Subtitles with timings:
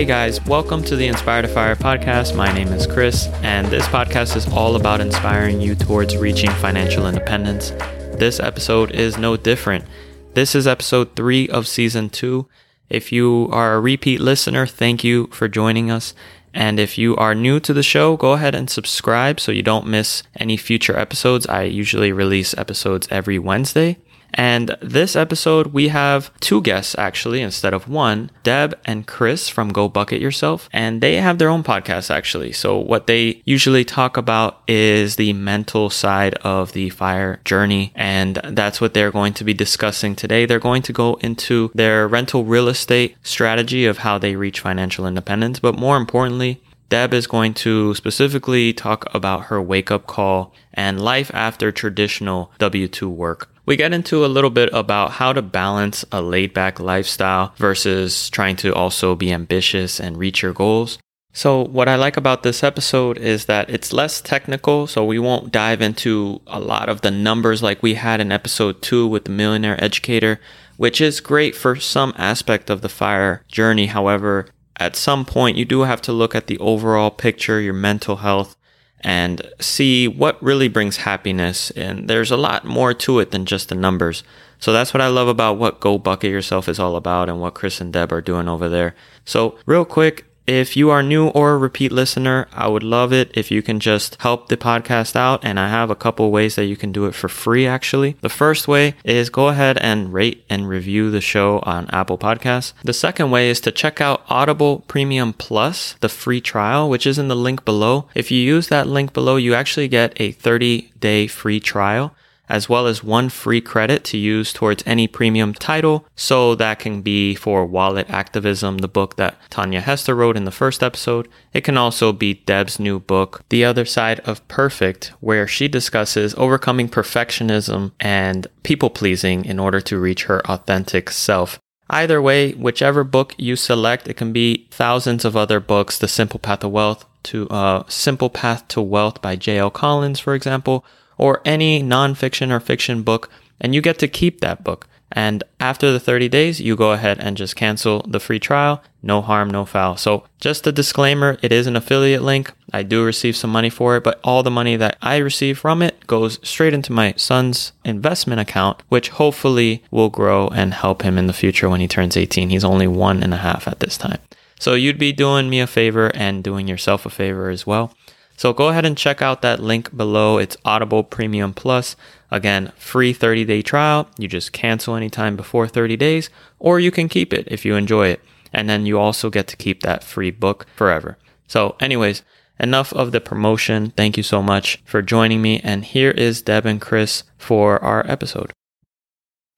[0.00, 2.34] Hey guys, welcome to the Inspire to Fire podcast.
[2.34, 7.06] My name is Chris, and this podcast is all about inspiring you towards reaching financial
[7.06, 7.72] independence.
[8.16, 9.84] This episode is no different.
[10.32, 12.48] This is episode three of season two.
[12.88, 16.14] If you are a repeat listener, thank you for joining us.
[16.54, 19.86] And if you are new to the show, go ahead and subscribe so you don't
[19.86, 21.46] miss any future episodes.
[21.46, 23.98] I usually release episodes every Wednesday.
[24.34, 29.72] And this episode, we have two guests actually instead of one Deb and Chris from
[29.72, 30.68] Go Bucket Yourself.
[30.72, 32.52] And they have their own podcast actually.
[32.52, 37.92] So, what they usually talk about is the mental side of the fire journey.
[37.94, 40.46] And that's what they're going to be discussing today.
[40.46, 45.06] They're going to go into their rental real estate strategy of how they reach financial
[45.06, 45.58] independence.
[45.58, 51.00] But more importantly, Deb is going to specifically talk about her wake up call and
[51.00, 53.49] life after traditional W 2 work.
[53.66, 58.30] We get into a little bit about how to balance a laid back lifestyle versus
[58.30, 60.98] trying to also be ambitious and reach your goals.
[61.32, 65.52] So, what I like about this episode is that it's less technical, so we won't
[65.52, 69.30] dive into a lot of the numbers like we had in episode two with the
[69.30, 70.40] millionaire educator,
[70.76, 73.86] which is great for some aspect of the fire journey.
[73.86, 78.16] However, at some point, you do have to look at the overall picture, your mental
[78.16, 78.56] health,
[79.00, 81.70] and see what really brings happiness.
[81.72, 84.22] And there's a lot more to it than just the numbers.
[84.58, 87.54] So that's what I love about what Go Bucket Yourself is all about and what
[87.54, 88.94] Chris and Deb are doing over there.
[89.24, 93.30] So, real quick, if you are new or a repeat listener, I would love it
[93.34, 95.44] if you can just help the podcast out.
[95.44, 98.16] And I have a couple ways that you can do it for free, actually.
[98.20, 102.72] The first way is go ahead and rate and review the show on Apple Podcasts.
[102.82, 107.18] The second way is to check out Audible Premium Plus, the free trial, which is
[107.18, 108.08] in the link below.
[108.14, 112.14] If you use that link below, you actually get a 30 day free trial
[112.50, 116.04] as well as one free credit to use towards any premium title.
[116.16, 120.50] So that can be for Wallet Activism, the book that Tanja Hester wrote in the
[120.50, 121.28] first episode.
[121.54, 126.34] It can also be Deb's new book, The Other Side of Perfect, where she discusses
[126.36, 131.60] overcoming perfectionism and people pleasing in order to reach her authentic self.
[131.88, 136.38] Either way, whichever book you select, it can be thousands of other books, The Simple
[136.38, 139.70] Path to Wealth, to uh, Simple Path to Wealth by J.L.
[139.70, 140.84] Collins, for example,
[141.20, 144.88] or any nonfiction or fiction book, and you get to keep that book.
[145.12, 148.82] And after the 30 days, you go ahead and just cancel the free trial.
[149.02, 149.96] No harm, no foul.
[149.96, 152.52] So, just a disclaimer it is an affiliate link.
[152.72, 155.82] I do receive some money for it, but all the money that I receive from
[155.82, 161.18] it goes straight into my son's investment account, which hopefully will grow and help him
[161.18, 162.48] in the future when he turns 18.
[162.48, 164.20] He's only one and a half at this time.
[164.60, 167.92] So, you'd be doing me a favor and doing yourself a favor as well.
[168.40, 170.38] So go ahead and check out that link below.
[170.38, 171.94] It's Audible Premium Plus.
[172.30, 174.08] Again, free 30 day trial.
[174.16, 178.06] You just cancel anytime before 30 days, or you can keep it if you enjoy
[178.06, 178.22] it.
[178.50, 181.18] And then you also get to keep that free book forever.
[181.48, 182.22] So, anyways,
[182.58, 183.90] enough of the promotion.
[183.90, 185.60] Thank you so much for joining me.
[185.60, 188.54] And here is Deb and Chris for our episode.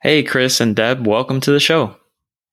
[0.00, 1.98] Hey, Chris and Deb, welcome to the show.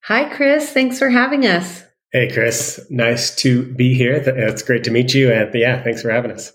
[0.04, 0.72] Hi, Chris.
[0.72, 1.86] Thanks for having us.
[2.12, 2.86] Hey, Chris.
[2.90, 4.14] Nice to be here.
[4.14, 5.32] It's great to meet you.
[5.32, 6.54] And yeah, thanks for having us.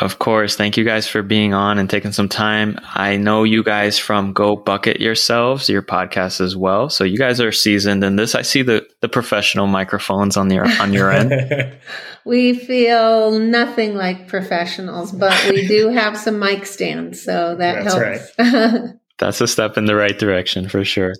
[0.00, 0.56] Of course.
[0.56, 2.78] Thank you guys for being on and taking some time.
[2.82, 6.88] I know you guys from Go Bucket yourselves, your podcast as well.
[6.88, 8.34] So you guys are seasoned in this.
[8.34, 11.76] I see the, the professional microphones on your on your end.
[12.24, 17.94] we feel nothing like professionals, but we do have some mic stands, so that That's
[17.94, 18.32] helps.
[18.38, 18.94] Right.
[19.18, 21.14] That's a step in the right direction for sure.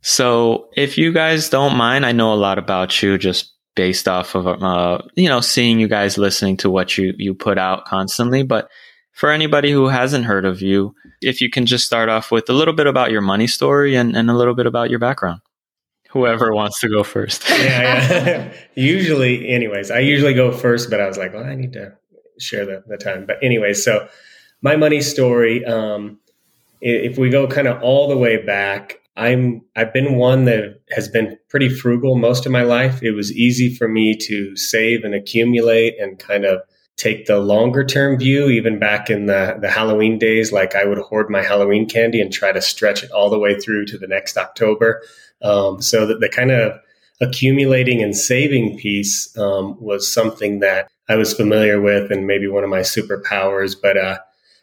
[0.00, 4.34] So, if you guys don't mind, I know a lot about you just based off
[4.34, 8.42] of uh, you know seeing you guys listening to what you you put out constantly.
[8.42, 8.68] But
[9.12, 12.52] for anybody who hasn't heard of you, if you can just start off with a
[12.52, 15.40] little bit about your money story and, and a little bit about your background.
[16.10, 17.44] Whoever wants to go first.
[17.50, 18.52] yeah, yeah.
[18.76, 21.96] usually, anyways, I usually go first, but I was like, well, I need to
[22.38, 23.26] share the, the time.
[23.26, 24.08] But anyway, so
[24.62, 26.18] my money story, um,
[26.80, 31.08] if we go kind of all the way back, I'm I've been one that has
[31.08, 33.02] been pretty frugal most of my life.
[33.02, 36.62] It was easy for me to save and accumulate and kind of
[36.96, 40.98] take the longer term view even back in the the Halloween days like I would
[40.98, 44.06] hoard my Halloween candy and try to stretch it all the way through to the
[44.06, 45.02] next October.
[45.42, 46.78] Um, so that the kind of
[47.20, 52.62] accumulating and saving piece um, was something that I was familiar with and maybe one
[52.62, 54.18] of my superpowers, but uh,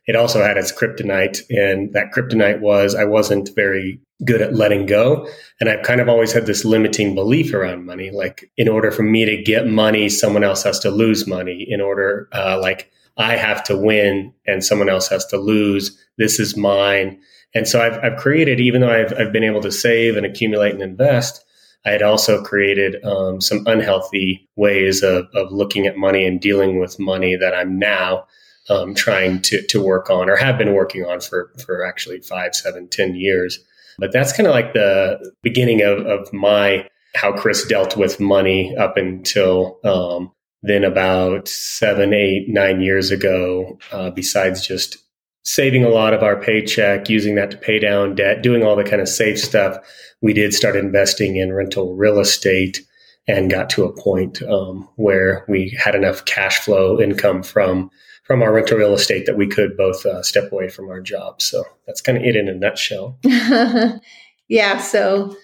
[0.08, 1.42] it also had its kryptonite.
[1.50, 5.28] And that kryptonite was I wasn't very good at letting go.
[5.60, 8.12] And I've kind of always had this limiting belief around money.
[8.12, 11.66] Like, in order for me to get money, someone else has to lose money.
[11.68, 15.98] In order, uh, like, I have to win and someone else has to lose.
[16.18, 17.20] This is mine.
[17.54, 20.74] And so I've, I've created, even though I've, I've been able to save and accumulate
[20.74, 21.44] and invest,
[21.86, 26.80] I had also created um, some unhealthy ways of, of looking at money and dealing
[26.80, 28.26] with money that I'm now
[28.70, 32.56] um, trying to, to work on or have been working on for, for actually five,
[32.56, 33.60] seven, ten years.
[33.98, 38.76] But that's kind of like the beginning of, of my how Chris dealt with money
[38.76, 40.32] up until um,
[40.62, 44.98] then about seven, eight, nine years ago, uh, besides just
[45.44, 48.84] saving a lot of our paycheck, using that to pay down debt, doing all the
[48.84, 49.78] kind of safe stuff,
[50.22, 52.82] we did start investing in rental real estate
[53.28, 57.90] and got to a point um, where we had enough cash flow income from
[58.26, 61.46] from our rental real estate that we could both uh, step away from our jobs.
[61.46, 63.20] So that's kind of it in a nutshell.
[64.48, 64.80] yeah.
[64.80, 65.36] So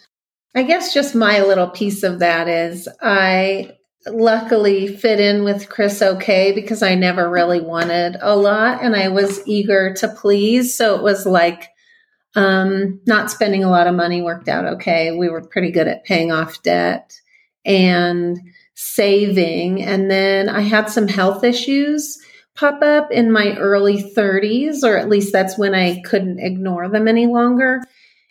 [0.56, 3.72] I guess just my little piece of that is I
[4.07, 9.10] luckily fit in with Chris okay because I never really wanted a lot and I
[9.10, 10.75] was eager to please.
[10.75, 11.69] So it was like
[12.36, 15.12] um, not spending a lot of money worked out okay.
[15.12, 17.13] We were pretty good at paying off debt
[17.63, 18.39] and
[18.74, 19.84] saving.
[19.84, 22.18] And then I had some health issues
[22.62, 27.08] pop up in my early 30s, or at least that's when I couldn't ignore them
[27.08, 27.81] any longer.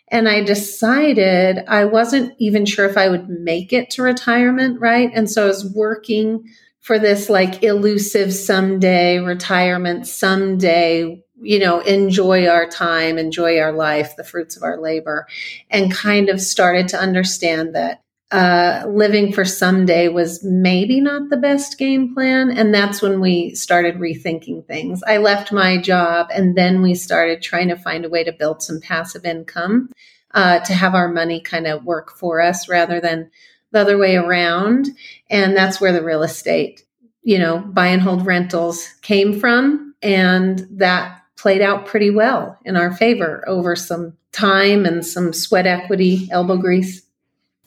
[0.07, 5.11] And I decided I wasn't even sure if I would make it to retirement, right?
[5.13, 6.45] And so I was working
[6.79, 14.15] for this like elusive someday retirement, someday, you know, enjoy our time, enjoy our life,
[14.15, 15.27] the fruits of our labor,
[15.69, 18.01] and kind of started to understand that
[18.31, 22.49] uh, living for someday was maybe not the best game plan.
[22.49, 25.03] And that's when we started rethinking things.
[25.05, 28.61] I left my job and then we started trying to find a way to build
[28.61, 29.89] some passive income
[30.33, 33.29] uh, to have our money kind of work for us rather than
[33.71, 34.87] the other way around.
[35.29, 36.85] And that's where the real estate,
[37.23, 39.93] you know, buy and hold rentals came from.
[40.01, 45.67] And that played out pretty well in our favor over some time and some sweat
[45.67, 47.01] equity, elbow grease.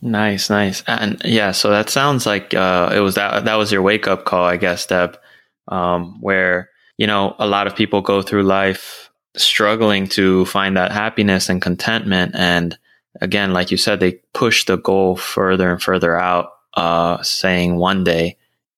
[0.05, 1.53] Nice, nice, and yeah.
[1.53, 4.59] So that sounds like uh, it was that that was your wake up call, I
[4.59, 5.19] guess, Deb.
[5.67, 6.69] Um, where
[6.99, 11.63] you know a lot of people go through life struggling to find that happiness and
[11.63, 12.79] contentment, and
[13.23, 18.05] again, like you said, they push the goal further and further out, uh, saying one
[18.05, 18.37] day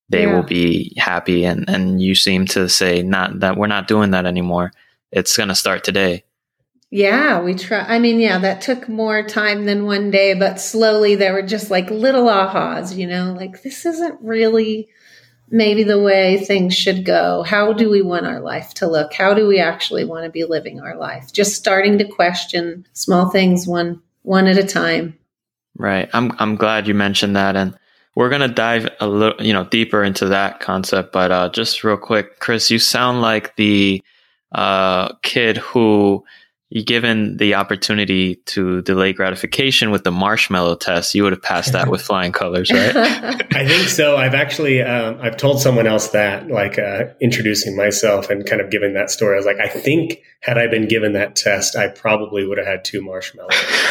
[0.08, 0.32] they yeah.
[0.32, 4.26] will be happy, and and you seem to say not that we're not doing that
[4.26, 4.71] anymore.
[5.11, 6.23] It's going to start today.
[6.97, 7.81] Yeah, we try.
[7.81, 11.71] I mean, yeah, that took more time than one day, but slowly there were just
[11.71, 14.88] like little ahas, you know, like this isn't really
[15.50, 17.43] maybe the way things should go.
[17.43, 19.12] How do we want our life to look?
[19.12, 21.35] How do we actually want to be living our life?
[21.35, 25.19] Just starting to question small things one one at a time.
[25.76, 26.09] Right.
[26.15, 27.79] I'm I'm glad you mentioned that and
[28.15, 31.85] we're going to dive a little, you know, deeper into that concept, but uh just
[31.85, 34.03] real quick, Chris, you sound like the
[34.53, 36.25] uh kid who
[36.85, 41.88] given the opportunity to delay gratification with the marshmallow test, you would have passed that
[41.88, 42.97] with flying colors, right?
[42.97, 44.16] I think so.
[44.16, 48.71] I've actually um, I've told someone else that, like uh, introducing myself and kind of
[48.71, 49.35] giving that story.
[49.35, 52.66] I was like, I think had I been given that test, I probably would have
[52.66, 53.54] had two marshmallows.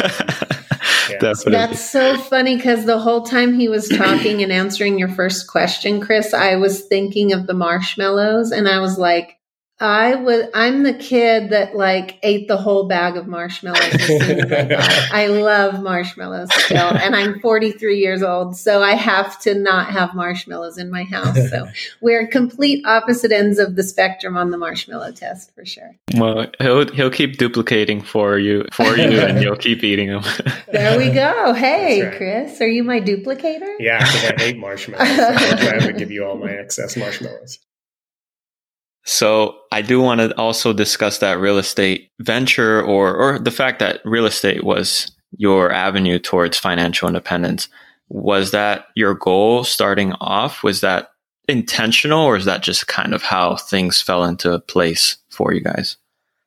[1.10, 1.18] yeah.
[1.20, 6.00] That's so funny because the whole time he was talking and answering your first question,
[6.00, 9.35] Chris, I was thinking of the marshmallows, and I was like
[9.78, 10.48] I would.
[10.54, 13.82] I'm the kid that like ate the whole bag of marshmallows.
[13.92, 18.94] As soon as I, I love marshmallows still, and I'm 43 years old, so I
[18.94, 21.50] have to not have marshmallows in my house.
[21.50, 21.68] So
[22.00, 25.94] we're complete opposite ends of the spectrum on the marshmallow test for sure.
[26.14, 30.22] Well, he'll he'll keep duplicating for you for you, and you'll keep eating them.
[30.72, 31.52] there we go.
[31.52, 32.16] Hey, right.
[32.16, 33.74] Chris, are you my duplicator?
[33.78, 35.16] Yeah, because I hate marshmallows.
[35.16, 37.58] So I'm glad to give you all my excess marshmallows.
[39.06, 43.78] So I do want to also discuss that real estate venture or or the fact
[43.78, 47.68] that real estate was your avenue towards financial independence.
[48.08, 50.62] Was that your goal starting off?
[50.64, 51.10] Was that
[51.48, 55.96] intentional or is that just kind of how things fell into place for you guys?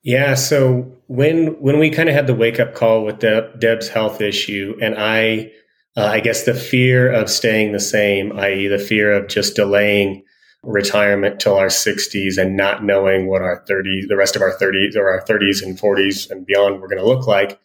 [0.02, 3.88] Yeah, so when when we kind of had the wake up call with Deb, Deb's
[3.88, 5.50] health issue, and I,
[5.94, 10.24] uh, I guess the fear of staying the same, i.e., the fear of just delaying
[10.62, 14.94] retirement till our 60s and not knowing what our 30s, the rest of our 30s
[14.96, 17.58] or our 30s and 40s and beyond were going to look like.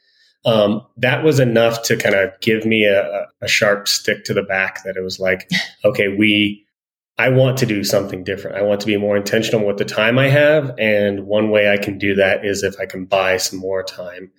[0.46, 4.44] Um, that was enough to kind of give me a, a sharp stick to the
[4.44, 5.50] back that it was like,
[5.86, 6.66] okay, we,
[7.18, 8.58] I want to do something different.
[8.58, 10.74] I want to be more intentional with the time I have.
[10.78, 14.32] And one way I can do that is if I can buy some more time.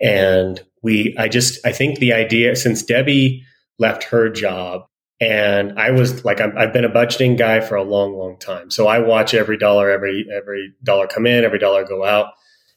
[0.00, 3.42] And we, I just, I think the idea, since Debbie
[3.78, 4.87] left her job,
[5.20, 8.70] and I was like, i have been a budgeting guy for a long, long time.
[8.70, 12.34] So I watch every dollar, every, every dollar come in, every dollar go out.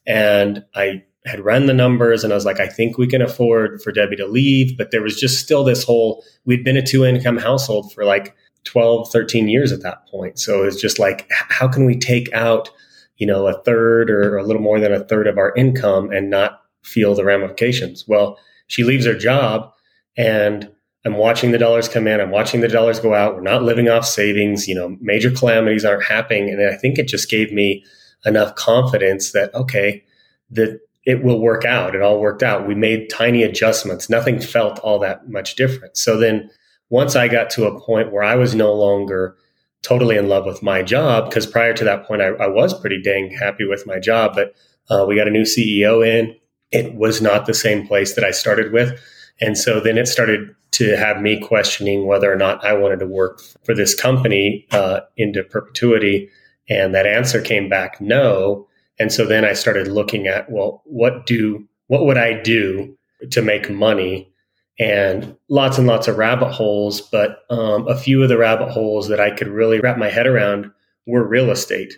[0.07, 3.79] And I had run the numbers and I was like, I think we can afford
[3.83, 4.75] for Debbie to leave.
[4.75, 8.36] But there was just still this whole, we'd been a two income household for like
[8.63, 10.39] 12, 13 years at that point.
[10.39, 12.71] So it's just like, how can we take out,
[13.17, 16.31] you know, a third or a little more than a third of our income and
[16.31, 18.07] not feel the ramifications?
[18.07, 19.74] Well, she leaves her job
[20.17, 20.71] and
[21.05, 22.20] I'm watching the dollars come in.
[22.20, 23.36] I'm watching the dollars go out.
[23.36, 24.67] We're not living off savings.
[24.67, 26.50] You know, major calamities aren't happening.
[26.50, 27.84] And I think it just gave me
[28.25, 30.03] enough confidence that, okay,
[30.51, 31.96] that it will work out.
[31.96, 32.67] It all worked out.
[32.67, 34.10] We made tiny adjustments.
[34.10, 35.98] Nothing felt all that much different.
[35.98, 36.50] So then
[36.89, 39.36] once I got to a point where I was no longer
[39.81, 43.01] totally in love with my job, because prior to that point, I, I, was pretty
[43.01, 44.53] dang happy with my job, but
[44.91, 46.36] uh, we got a new CEO in.
[46.72, 49.00] It was not the same place that I started with.
[49.39, 53.08] And so then it started to have me questioning whether or not I wanted to
[53.08, 56.30] work for this company uh, into perpetuity.
[56.70, 58.68] And that answer came back no.
[59.00, 62.98] And so then I started looking at, well, what do, what would I do
[63.32, 64.32] to make money?
[64.80, 69.10] And lots and lots of rabbit holes, but um, a few of the rabbit holes
[69.10, 70.72] that I could really wrap my head around
[71.06, 71.94] were real estate.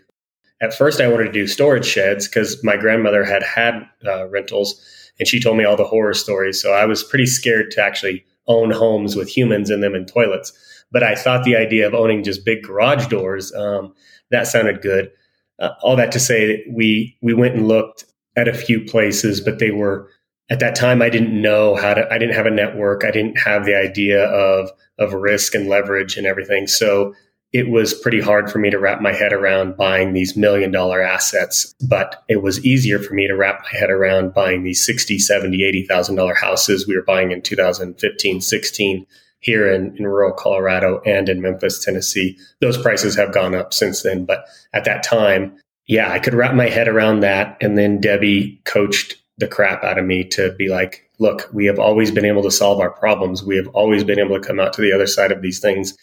[0.61, 4.81] At first, I wanted to do storage sheds because my grandmother had had uh, rentals
[5.19, 6.61] and she told me all the horror stories.
[6.61, 10.53] So I was pretty scared to actually own homes with humans in them and toilets.
[10.91, 13.93] But I thought the idea of owning just big garage doors um,
[14.31, 15.11] that sounded good.
[15.59, 19.59] Uh, all that to say, we we went and looked at a few places, but
[19.59, 20.09] they were
[20.49, 22.07] at that time I didn't know how to.
[22.11, 23.03] I didn't have a network.
[23.03, 24.69] I didn't have the idea of
[24.99, 26.67] of risk and leverage and everything.
[26.67, 27.13] So
[27.53, 31.01] it was pretty hard for me to wrap my head around buying these million dollar
[31.01, 35.19] assets, but it was easier for me to wrap my head around buying these 60,
[35.19, 39.05] 70, 80,000 dollar houses we were buying in 2015, 16
[39.39, 42.39] here in, in rural Colorado and in Memphis, Tennessee.
[42.59, 45.55] Those prices have gone up since then, but at that time,
[45.85, 47.57] yeah, I could wrap my head around that.
[47.61, 51.77] And then Debbie coached the crap out of me to be like, look, we have
[51.77, 53.43] always been able to solve our problems.
[53.43, 55.95] We have always been able to come out to the other side of these things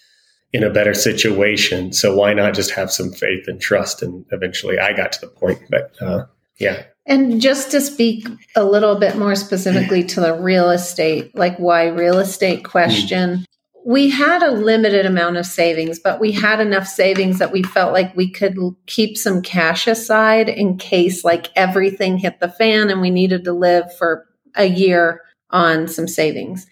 [0.53, 1.93] in a better situation.
[1.93, 4.03] So why not just have some faith and trust?
[4.03, 6.27] And eventually I got to the point, but uh,
[6.59, 6.85] yeah.
[7.07, 11.89] And just to speak a little bit more specifically to the real estate, like why
[11.89, 13.45] real estate question, mm.
[13.85, 17.93] we had a limited amount of savings, but we had enough savings that we felt
[17.93, 23.01] like we could keep some cash aside in case like everything hit the fan and
[23.01, 26.67] we needed to live for a year on some savings.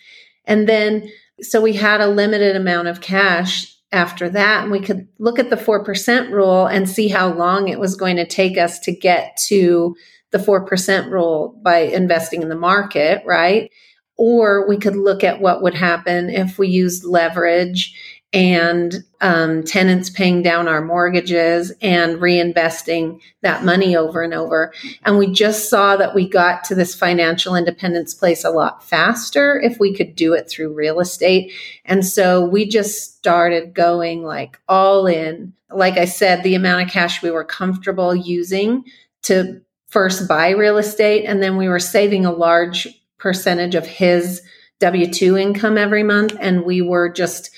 [0.45, 1.11] And then
[1.43, 5.51] so we had a limited amount of cash after that, and we could look at
[5.51, 9.37] the 4% rule and see how long it was going to take us to get
[9.47, 9.97] to
[10.31, 13.71] the 4% rule by investing in the market, right?
[14.17, 17.95] Or we could look at what would happen if we used leverage
[18.33, 24.73] and um, tenants paying down our mortgages and reinvesting that money over and over.
[25.05, 29.59] And we just saw that we got to this financial independence place a lot faster
[29.59, 31.53] if we could do it through real estate.
[31.87, 35.55] And so we just started going like all in.
[35.71, 38.85] Like I said, the amount of cash we were comfortable using
[39.23, 41.25] to first buy real estate.
[41.25, 44.43] And then we were saving a large percentage of his
[44.81, 46.37] W 2 income every month.
[46.39, 47.51] And we were just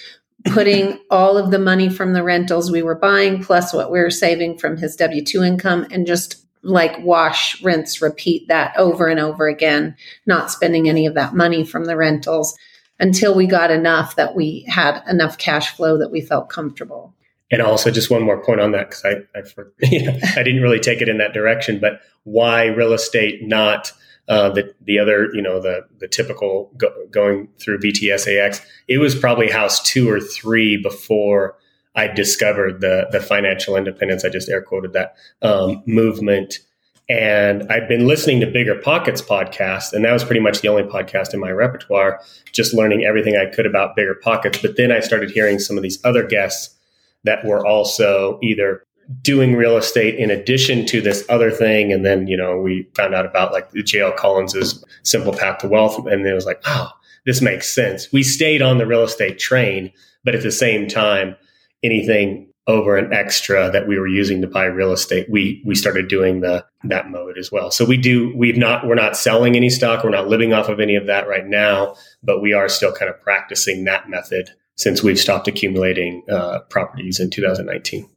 [0.46, 4.10] putting all of the money from the rentals we were buying plus what we were
[4.10, 9.18] saving from his W 2 income and just like wash, rinse, repeat that over and
[9.18, 12.56] over again, not spending any of that money from the rentals
[12.98, 17.14] until we got enough that we had enough cash flow that we felt comfortable.
[17.50, 19.42] And also, just one more point on that because I I,
[20.38, 23.92] I didn't really take it in that direction, but why real estate not
[24.30, 28.64] uh, the the other you know the the typical go, going through VTSAX?
[28.86, 31.56] It was probably house two or three before
[31.96, 34.24] I discovered the the financial independence.
[34.24, 36.60] I just air quoted that um, movement.
[37.08, 40.84] And I'd been listening to Bigger Pockets podcast, and that was pretty much the only
[40.84, 42.20] podcast in my repertoire,
[42.52, 44.58] just learning everything I could about Bigger Pockets.
[44.58, 46.76] But then I started hearing some of these other guests
[47.24, 48.84] that were also either
[49.22, 51.92] doing real estate in addition to this other thing.
[51.92, 56.06] And then, you know, we found out about like JL Collins's simple path to wealth.
[56.06, 56.90] And it was like, oh,
[57.26, 58.12] this makes sense.
[58.12, 59.92] We stayed on the real estate train,
[60.24, 61.36] but at the same time,
[61.82, 66.08] anything over an extra that we were using to buy real estate, we we started
[66.08, 67.70] doing the that mode as well.
[67.70, 70.78] So we do we've not we're not selling any stock, we're not living off of
[70.78, 75.02] any of that right now, but we are still kind of practicing that method since
[75.02, 78.08] we've stopped accumulating uh, properties in 2019.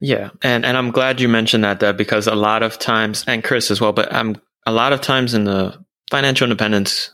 [0.00, 3.42] Yeah, and and I'm glad you mentioned that, Deb, because a lot of times, and
[3.42, 4.36] Chris as well, but I'm
[4.66, 7.10] a lot of times in the financial independence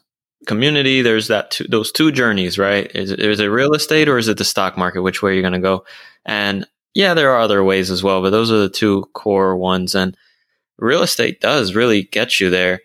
[0.47, 2.91] community, there's that two, those two journeys, right?
[2.95, 5.03] Is it, is it real estate or is it the stock market?
[5.03, 5.85] Which way are you're going to go?
[6.27, 9.95] And yeah, there are other ways as well, but those are the two core ones.
[9.95, 10.17] And
[10.79, 12.81] real estate does really get you there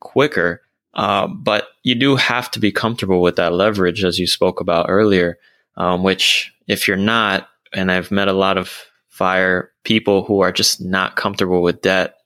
[0.00, 0.62] quicker.
[0.92, 4.86] Uh, but you do have to be comfortable with that leverage, as you spoke about
[4.88, 5.38] earlier
[5.76, 8.84] um, which if you're not, and I've met a lot of
[9.14, 12.16] fire people who are just not comfortable with debt,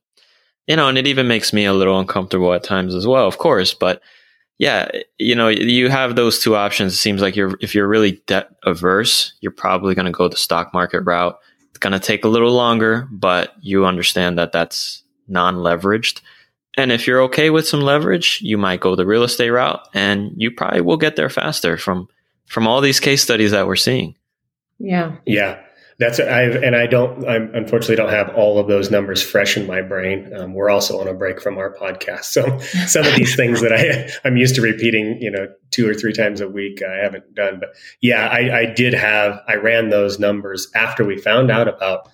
[0.66, 3.36] you know, and it even makes me a little uncomfortable at times as well, of
[3.36, 3.74] course.
[3.74, 4.00] But
[4.56, 6.94] yeah, you know, you have those two options.
[6.94, 10.38] It seems like you're, if you're really debt averse, you're probably going to go the
[10.38, 11.38] stock market route.
[11.68, 16.22] It's going to take a little longer, but you understand that that's non leveraged.
[16.78, 20.32] And if you're okay with some leverage, you might go the real estate route and
[20.36, 22.08] you probably will get there faster from
[22.46, 24.14] from all these case studies that we're seeing.
[24.78, 25.16] Yeah.
[25.26, 25.60] Yeah.
[25.98, 27.26] That's I and I don't.
[27.26, 30.32] I unfortunately don't have all of those numbers fresh in my brain.
[30.32, 33.72] Um, we're also on a break from our podcast, so some of these things that
[33.72, 37.34] I I'm used to repeating, you know, two or three times a week, I haven't
[37.34, 37.58] done.
[37.58, 39.40] But yeah, I, I did have.
[39.48, 42.08] I ran those numbers after we found out about,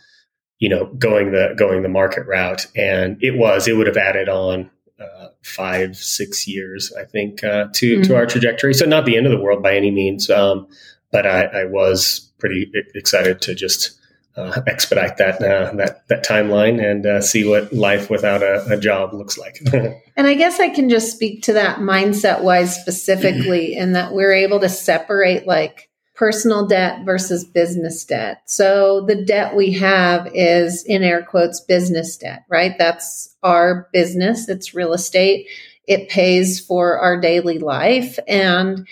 [0.61, 4.31] you know, going the going the market route, and it was it would have added
[4.31, 8.03] on uh, five, six years, I think, uh, to mm-hmm.
[8.05, 8.73] to our trajectory.
[8.73, 10.69] So not the end of the world by any means, um,
[11.15, 13.97] but I, I, was pretty excited to just
[14.37, 18.77] uh, expedite that uh, that that timeline and uh, see what life without a, a
[18.77, 19.61] job looks like.
[19.73, 24.33] and I guess I can just speak to that mindset wise specifically, in that we're
[24.33, 28.43] able to separate like personal debt versus business debt.
[28.47, 32.75] So the debt we have is in air quotes business debt, right?
[32.77, 34.49] That's our business.
[34.49, 35.47] It's real estate.
[35.87, 38.85] It pays for our daily life and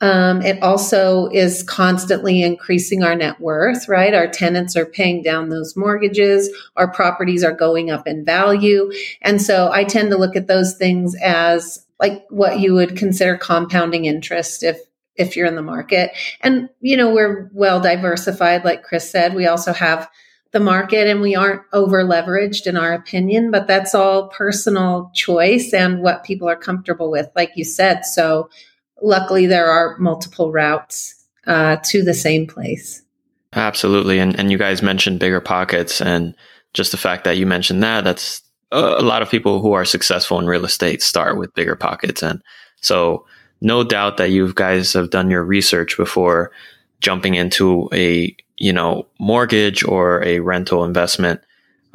[0.00, 4.14] um, it also is constantly increasing our net worth, right?
[4.14, 6.50] Our tenants are paying down those mortgages.
[6.76, 8.92] Our properties are going up in value.
[9.22, 13.36] And so I tend to look at those things as like what you would consider
[13.36, 14.78] compounding interest if
[15.16, 16.12] if you're in the market.
[16.42, 19.34] And, you know, we're well diversified, like Chris said.
[19.34, 20.08] We also have
[20.52, 25.74] the market and we aren't over leveraged in our opinion, but that's all personal choice
[25.74, 28.04] and what people are comfortable with, like you said.
[28.04, 28.48] So
[29.02, 31.14] luckily there are multiple routes
[31.46, 33.02] uh, to the same place.
[33.54, 34.18] Absolutely.
[34.18, 36.34] And, and you guys mentioned bigger pockets and
[36.74, 40.38] just the fact that you mentioned that, that's a lot of people who are successful
[40.38, 42.22] in real estate start with bigger pockets.
[42.22, 42.42] And
[42.82, 43.24] so
[43.60, 46.52] no doubt that you guys have done your research before
[47.00, 51.40] jumping into a you know mortgage or a rental investment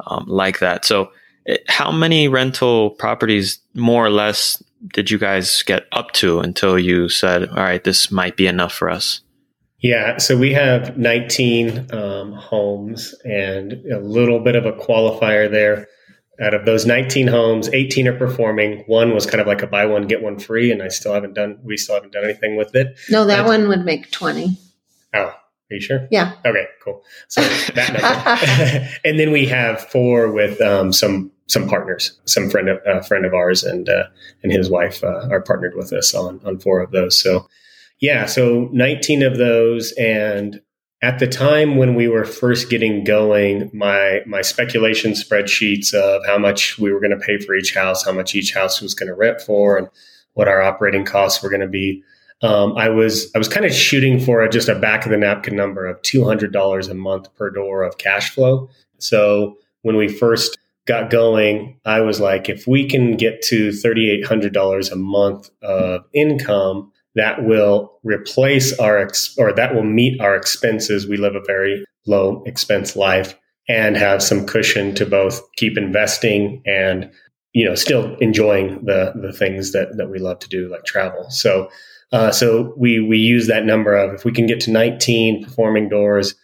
[0.06, 0.84] um, like that.
[0.84, 1.10] So,
[1.46, 4.62] it, how many rental properties, more or less,
[4.92, 8.72] did you guys get up to until you said, "All right, this might be enough
[8.72, 9.20] for us"?
[9.84, 15.88] Yeah, so we have 19 um, homes and a little bit of a qualifier there.
[16.40, 18.82] Out of those 19 homes 18 are performing.
[18.86, 21.34] One was kind of like a buy one get one free and i still haven't
[21.34, 22.98] done we still haven't done anything with it.
[23.10, 24.58] No that one would make 20
[25.14, 25.36] oh are
[25.70, 26.08] you sure?
[26.10, 26.32] Yeah.
[26.46, 27.04] Okay cool.
[27.28, 27.42] So
[27.74, 28.88] that number.
[29.04, 33.24] And then we have four with um, some some partners some friend of uh, friend
[33.24, 34.04] of ours and uh,
[34.42, 37.48] and his wife uh, are partnered with us on on four of those so
[38.00, 40.60] yeah so 19 of those and
[41.04, 46.38] at the time when we were first getting going, my my speculation spreadsheets of how
[46.38, 49.08] much we were going to pay for each house, how much each house was going
[49.08, 49.88] to rent for, and
[50.32, 52.02] what our operating costs were going to be.
[52.42, 55.18] um, I was I was kind of shooting for a, just a back of the
[55.18, 58.70] napkin number of two hundred dollars a month per door of cash flow.
[58.98, 64.10] So when we first got going, I was like, if we can get to thirty
[64.10, 69.84] eight hundred dollars a month of income, that will replace our ex- or that will
[69.84, 71.06] meet our expenses.
[71.06, 76.62] We live a very low expense life and have some cushion to both keep investing
[76.66, 77.10] and
[77.52, 81.30] you know still enjoying the the things that that we love to do like travel.
[81.30, 81.70] So
[82.12, 85.88] uh, so we we use that number of if we can get to 19 performing
[85.88, 86.34] doors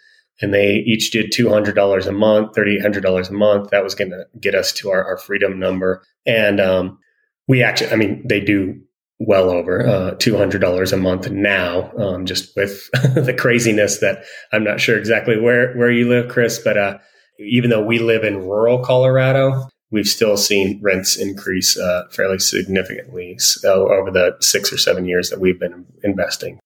[0.40, 3.70] and they each did $200 a month, $3,800 a month.
[3.70, 6.02] That was going to get us to our, our freedom number.
[6.26, 6.98] And um,
[7.46, 8.80] we actually, I mean, they do
[9.18, 14.80] well over uh, $200 a month now, um, just with the craziness that I'm not
[14.80, 16.98] sure exactly where, where you live, Chris, but uh,
[17.38, 23.38] even though we live in rural Colorado, we've still seen rents increase uh, fairly significantly
[23.64, 26.58] over the six or seven years that we've been investing.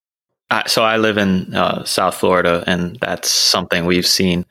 [0.66, 4.46] So I live in uh, South Florida, and that's something we've seen.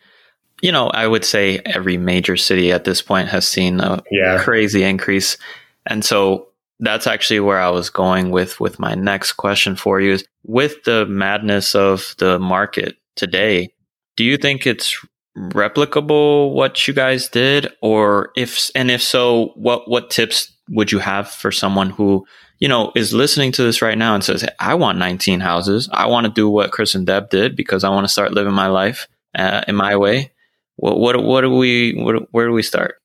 [0.61, 4.41] You know, I would say every major city at this point has seen a yeah.
[4.41, 5.37] crazy increase,
[5.85, 6.47] and so
[6.79, 10.83] that's actually where I was going with with my next question for you is with
[10.83, 13.69] the madness of the market today,
[14.15, 14.97] do you think it's
[15.37, 20.99] replicable what you guys did or if and if so what what tips would you
[20.99, 22.23] have for someone who
[22.63, 25.89] you know is listening to this right now and says hey, I want 19 houses.
[25.91, 28.53] I want to do what Chris and Deb did because I want to start living
[28.53, 30.31] my life uh, in my way.
[30.77, 33.01] What what what do we what, where do we start?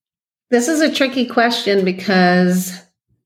[0.50, 2.72] This is a tricky question because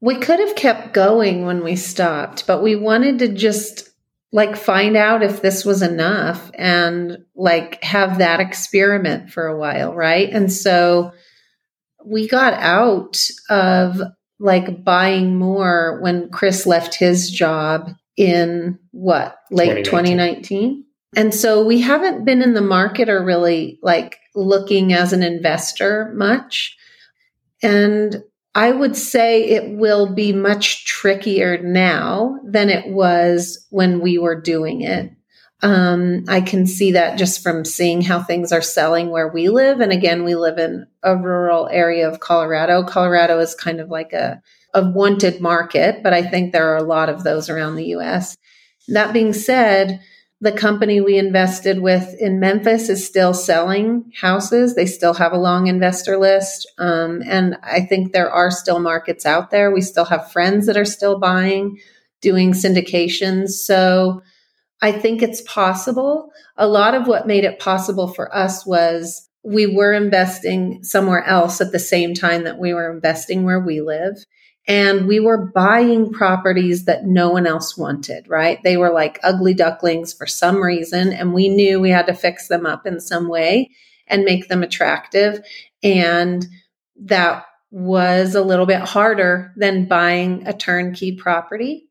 [0.01, 3.91] we could have kept going when we stopped, but we wanted to just
[4.33, 9.95] like find out if this was enough and like have that experiment for a while,
[9.95, 10.31] right?
[10.31, 11.13] And so
[12.07, 14.01] we got out of
[14.43, 20.45] like buying more when Chris left his job in what, late 2019.
[20.45, 20.85] 2019?
[21.15, 26.13] And so we haven't been in the market or really like looking as an investor
[26.15, 26.77] much.
[27.63, 28.23] And
[28.55, 34.41] I would say it will be much trickier now than it was when we were
[34.41, 35.13] doing it.
[35.63, 39.81] Um, I can see that just from seeing how things are selling where we live.
[39.81, 42.83] And again, we live in a rural area of Colorado.
[42.83, 44.43] Colorado is kind of like a,
[44.75, 48.37] a wanted market, but I think there are a lot of those around the US.
[48.89, 50.01] That being said,
[50.41, 54.75] the company we invested with in Memphis is still selling houses.
[54.75, 56.69] They still have a long investor list.
[56.79, 59.71] Um, and I think there are still markets out there.
[59.71, 61.79] We still have friends that are still buying,
[62.21, 63.51] doing syndications.
[63.51, 64.23] So
[64.83, 66.31] I think it's possible.
[66.57, 71.61] A lot of what made it possible for us was we were investing somewhere else
[71.61, 74.17] at the same time that we were investing where we live
[74.69, 78.63] and we were buying properties that no one else wanted, right?
[78.63, 82.49] They were like ugly ducklings for some reason, and we knew we had to fix
[82.49, 83.71] them up in some way
[84.07, 85.41] and make them attractive.
[85.83, 86.47] And
[87.05, 91.89] that was a little bit harder than buying a turnkey property.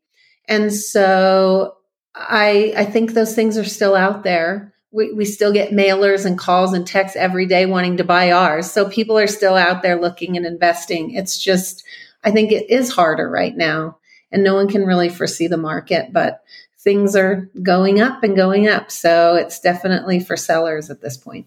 [0.47, 1.75] And so
[2.15, 4.73] I I think those things are still out there.
[4.93, 8.69] We, we still get mailers and calls and texts every day wanting to buy ours.
[8.69, 11.11] So people are still out there looking and investing.
[11.11, 11.83] It's just
[12.23, 13.97] I think it is harder right now
[14.31, 16.43] and no one can really foresee the market, but
[16.79, 18.91] things are going up and going up.
[18.91, 21.45] So it's definitely for sellers at this point.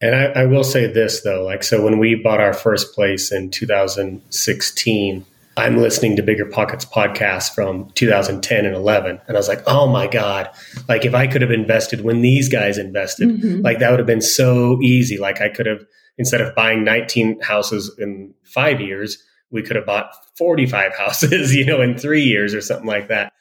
[0.00, 3.32] And I, I, will say this though, like, so when we bought our first place
[3.32, 5.24] in 2016,
[5.56, 9.20] I'm listening to Bigger Pockets podcast from 2010 and 11.
[9.26, 10.50] And I was like, oh my God,
[10.88, 13.60] like if I could have invested when these guys invested, mm-hmm.
[13.62, 15.16] like that would have been so easy.
[15.16, 15.84] Like I could have,
[16.18, 21.64] instead of buying 19 houses in five years, we could have bought 45 houses, you
[21.64, 23.32] know, in three years or something like that.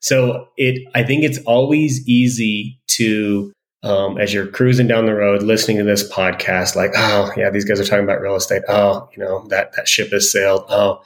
[0.00, 5.42] So it, I think it's always easy to, um, as you're cruising down the road,
[5.42, 8.62] listening to this podcast, like, oh yeah, these guys are talking about real estate.
[8.68, 10.64] Oh, you know, that, that ship has sailed.
[10.68, 11.02] Oh,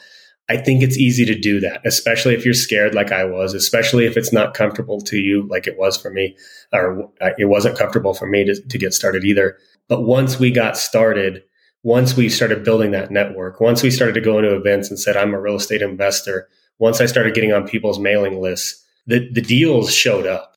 [0.48, 4.06] I think it's easy to do that, especially if you're scared like I was, especially
[4.06, 6.36] if it's not comfortable to you like it was for me,
[6.72, 9.58] or uh, it wasn't comfortable for me to, to get started either.
[9.88, 11.42] But once we got started,
[11.82, 15.16] once we started building that network, once we started to go into events and said,
[15.16, 19.42] I'm a real estate investor, once I started getting on people's mailing lists, the, the
[19.42, 20.56] deals showed up.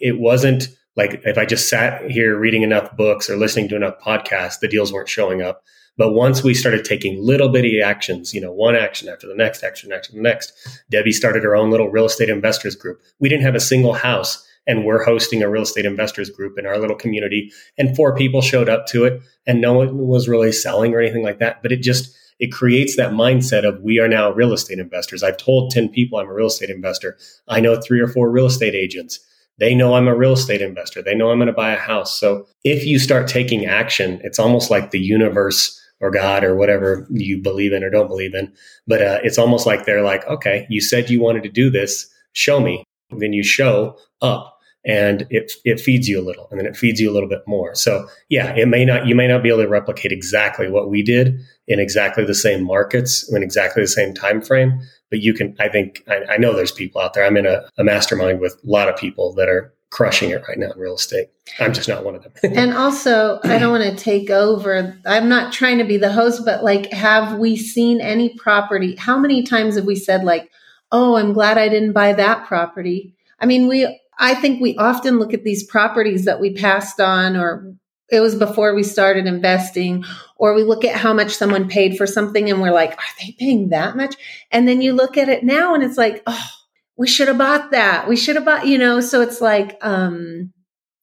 [0.00, 4.00] It wasn't like if I just sat here reading enough books or listening to enough
[4.04, 5.62] podcasts, the deals weren't showing up.
[5.98, 9.62] But once we started taking little bitty actions, you know, one action after the next
[9.62, 10.52] action after the next,
[10.90, 13.02] Debbie started her own little real estate investors group.
[13.18, 16.66] We didn't have a single house and we're hosting a real estate investors group in
[16.66, 20.52] our little community and four people showed up to it and no one was really
[20.52, 24.08] selling or anything like that but it just it creates that mindset of we are
[24.08, 25.22] now real estate investors.
[25.22, 27.16] I've told 10 people I'm a real estate investor.
[27.48, 29.18] I know three or four real estate agents.
[29.58, 31.02] They know I'm a real estate investor.
[31.02, 32.18] They know I'm going to buy a house.
[32.18, 37.06] So if you start taking action, it's almost like the universe or God or whatever
[37.10, 38.52] you believe in or don't believe in.
[38.86, 42.08] But uh, it's almost like they're like, okay, you said you wanted to do this.
[42.32, 42.84] Show me.
[43.10, 47.00] then you show up and it it feeds you a little and then it feeds
[47.00, 49.62] you a little bit more so yeah it may not you may not be able
[49.62, 54.14] to replicate exactly what we did in exactly the same markets in exactly the same
[54.14, 54.80] time frame
[55.10, 57.62] but you can i think i, I know there's people out there i'm in a,
[57.76, 60.94] a mastermind with a lot of people that are crushing it right now in real
[60.94, 61.28] estate.
[61.58, 62.32] I'm just not one of them.
[62.56, 66.42] And also i don't want to take over i'm not trying to be the host
[66.44, 70.50] but like have we seen any property how many times have we said like
[70.92, 73.14] oh i'm glad i didn't buy that property.
[73.40, 77.36] I mean we I think we often look at these properties that we passed on
[77.36, 77.72] or
[78.10, 80.04] it was before we started investing
[80.36, 83.32] or we look at how much someone paid for something and we're like are they
[83.38, 84.16] paying that much?
[84.50, 86.50] And then you look at it now and it's like oh
[86.98, 88.08] we should have bought that.
[88.08, 90.52] We should have bought you know so it's like um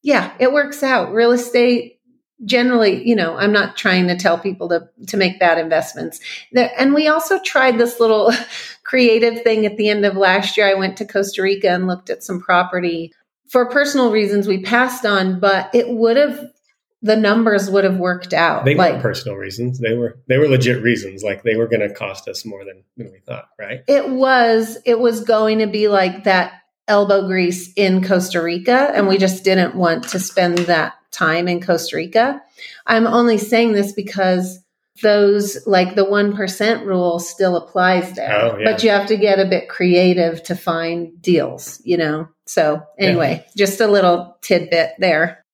[0.02, 1.12] yeah it works out.
[1.12, 1.94] Real estate
[2.44, 6.20] generally you know i'm not trying to tell people to to make bad investments.
[6.52, 8.30] There, and we also tried this little
[8.84, 10.68] creative thing at the end of last year.
[10.68, 13.12] I went to costa rica and looked at some property
[13.50, 16.50] for personal reasons we passed on but it would have
[17.06, 18.64] the numbers would have worked out.
[18.64, 19.78] They like, weren't personal reasons.
[19.78, 21.22] They were they were legit reasons.
[21.22, 23.80] Like they were going to cost us more than, than we thought right?
[23.86, 29.08] It was it was going to be like that elbow grease in costa rica and
[29.08, 32.42] we just didn't want to spend that time in Costa Rica.
[32.86, 34.62] I'm only saying this because
[35.02, 38.32] those like the 1% rule still applies there.
[38.32, 38.70] Oh, yeah.
[38.70, 42.28] but you have to get a bit creative to find deals you know?
[42.46, 43.52] So anyway yeah.
[43.56, 45.44] just a little tidbit there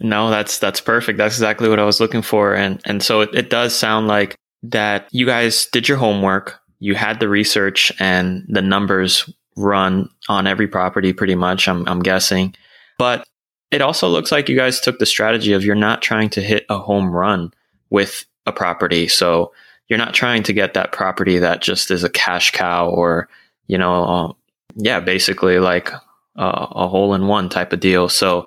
[0.00, 3.30] no that's that's perfect that's exactly what i was looking for and and so it,
[3.34, 8.44] it does sound like that you guys did your homework you had the research and
[8.48, 12.54] the numbers run on every property pretty much i'm, I'm guessing
[12.98, 13.26] but
[13.70, 16.64] it also looks like you guys took the strategy of you're not trying to hit
[16.68, 17.52] a home run
[17.90, 19.08] with a property.
[19.08, 19.52] So
[19.88, 23.28] you're not trying to get that property that just is a cash cow or,
[23.66, 24.32] you know, uh,
[24.74, 25.90] yeah, basically like
[26.36, 28.08] a, a hole in one type of deal.
[28.08, 28.46] So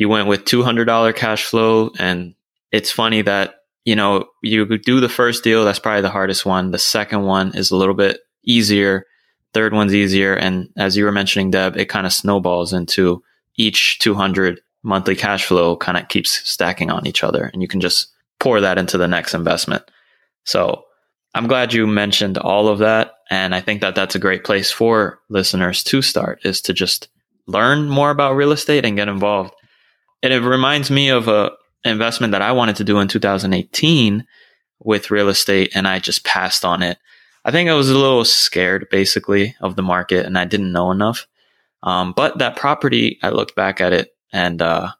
[0.00, 1.90] you went with $200 cash flow.
[1.98, 2.34] And
[2.72, 5.62] it's funny that, you know, you do the first deal.
[5.62, 6.70] That's probably the hardest one.
[6.70, 9.04] The second one is a little bit easier.
[9.52, 10.34] Third one's easier.
[10.34, 13.22] And as you were mentioning, Deb, it kind of snowballs into
[13.56, 17.82] each 200 monthly cash flow kind of keeps stacking on each other and you can
[17.82, 18.06] just
[18.38, 19.82] pour that into the next investment.
[20.44, 20.84] So
[21.34, 23.16] I'm glad you mentioned all of that.
[23.28, 27.08] And I think that that's a great place for listeners to start is to just
[27.46, 29.52] learn more about real estate and get involved.
[30.22, 31.52] And it reminds me of a
[31.84, 34.26] investment that I wanted to do in 2018
[34.80, 36.98] with real estate and I just passed on it.
[37.44, 40.90] I think I was a little scared basically of the market and I didn't know
[40.90, 41.26] enough.
[41.82, 44.90] Um, but that property, I looked back at it and uh,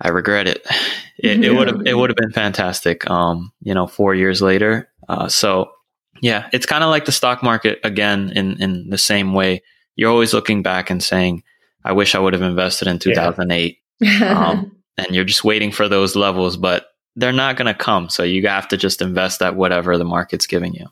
[0.00, 0.66] I regret it.
[1.22, 3.10] It would have it would have been fantastic.
[3.10, 4.88] Um, you know, four years later.
[5.06, 5.70] Uh, so
[6.22, 9.62] yeah, it's kind of like the stock market again in in the same way.
[9.96, 11.42] You're always looking back and saying,
[11.84, 14.48] "I wish I would have invested in 2008." Yeah.
[14.48, 16.86] um, and you're just waiting for those levels, but
[17.16, 18.08] they're not going to come.
[18.08, 20.86] So you have to just invest at whatever the market's giving you.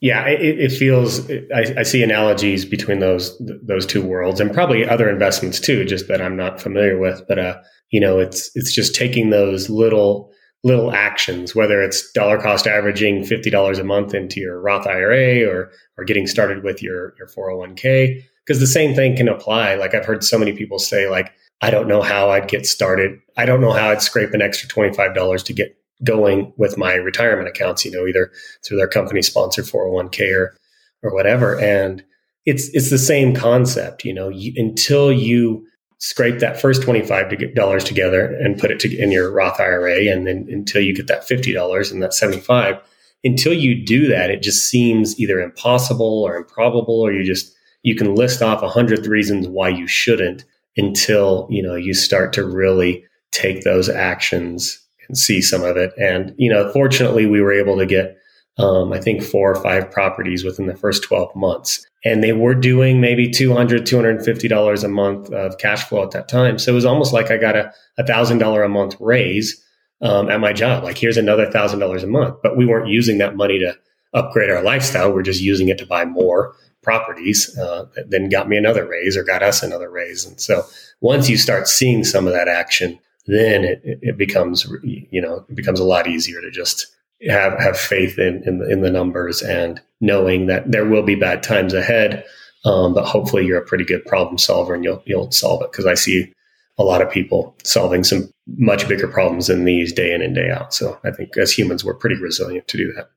[0.00, 1.30] Yeah, it, it feels.
[1.30, 6.08] I, I, see analogies between those those two worlds, and probably other investments too, just
[6.08, 7.22] that I'm not familiar with.
[7.26, 7.56] But uh,
[7.90, 10.30] you know, it's it's just taking those little
[10.62, 15.42] little actions, whether it's dollar cost averaging fifty dollars a month into your Roth IRA,
[15.48, 19.76] or or getting started with your your 401k, because the same thing can apply.
[19.76, 21.32] Like I've heard so many people say, like
[21.64, 23.18] I don't know how I'd get started.
[23.36, 26.76] I don't know how I'd scrape an extra twenty five dollars to get going with
[26.76, 28.30] my retirement accounts, you know, either
[28.64, 30.56] through their company sponsored 401k or,
[31.02, 31.58] or whatever.
[31.58, 32.04] And
[32.44, 35.66] it's, it's the same concept, you know, you, until you
[35.98, 40.08] scrape that first $25 together and put it to, in your Roth IRA.
[40.08, 42.76] And then until you get that $50 and that 75,
[43.22, 47.94] until you do that, it just seems either impossible or improbable, or you just, you
[47.94, 50.44] can list off a hundred reasons why you shouldn't
[50.76, 55.92] until, you know, you start to really take those actions and see some of it.
[55.98, 58.16] And, you know, fortunately, we were able to get,
[58.58, 61.84] um, I think, four or five properties within the first 12 months.
[62.04, 66.58] And they were doing maybe $200, $250 a month of cash flow at that time.
[66.58, 69.62] So it was almost like I got a $1,000 a month raise
[70.00, 70.84] um, at my job.
[70.84, 72.36] Like, here's another $1,000 a month.
[72.42, 73.76] But we weren't using that money to
[74.12, 75.12] upgrade our lifestyle.
[75.12, 76.54] We're just using it to buy more
[76.84, 77.56] properties.
[77.58, 80.24] Uh, then got me another raise or got us another raise.
[80.24, 80.64] And so
[81.00, 85.56] once you start seeing some of that action, then it, it becomes you know it
[85.56, 86.86] becomes a lot easier to just
[87.28, 91.14] have have faith in in the, in the numbers and knowing that there will be
[91.14, 92.24] bad times ahead.
[92.64, 95.86] Um, but hopefully, you're a pretty good problem solver and you'll you'll solve it because
[95.86, 96.32] I see
[96.78, 100.50] a lot of people solving some much bigger problems than these day in and day
[100.50, 100.74] out.
[100.74, 103.10] So I think as humans, we're pretty resilient to do that.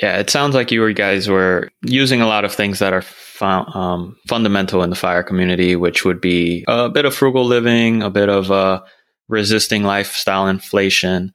[0.00, 3.44] Yeah, it sounds like you guys were using a lot of things that are fu-
[3.44, 8.10] um, fundamental in the fire community, which would be a bit of frugal living, a
[8.10, 8.80] bit of uh,
[9.28, 11.32] resisting lifestyle inflation,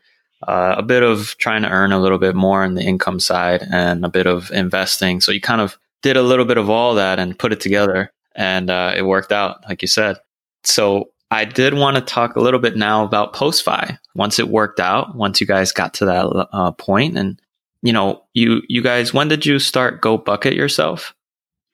[0.47, 3.67] uh, a bit of trying to earn a little bit more on the income side,
[3.69, 5.19] and a bit of investing.
[5.19, 8.13] So you kind of did a little bit of all that and put it together,
[8.33, 10.17] and uh, it worked out, like you said.
[10.63, 13.97] So I did want to talk a little bit now about PostFi.
[14.15, 17.41] Once it worked out, once you guys got to that uh, point, and
[17.83, 21.13] you know, you you guys, when did you start Go Bucket yourself?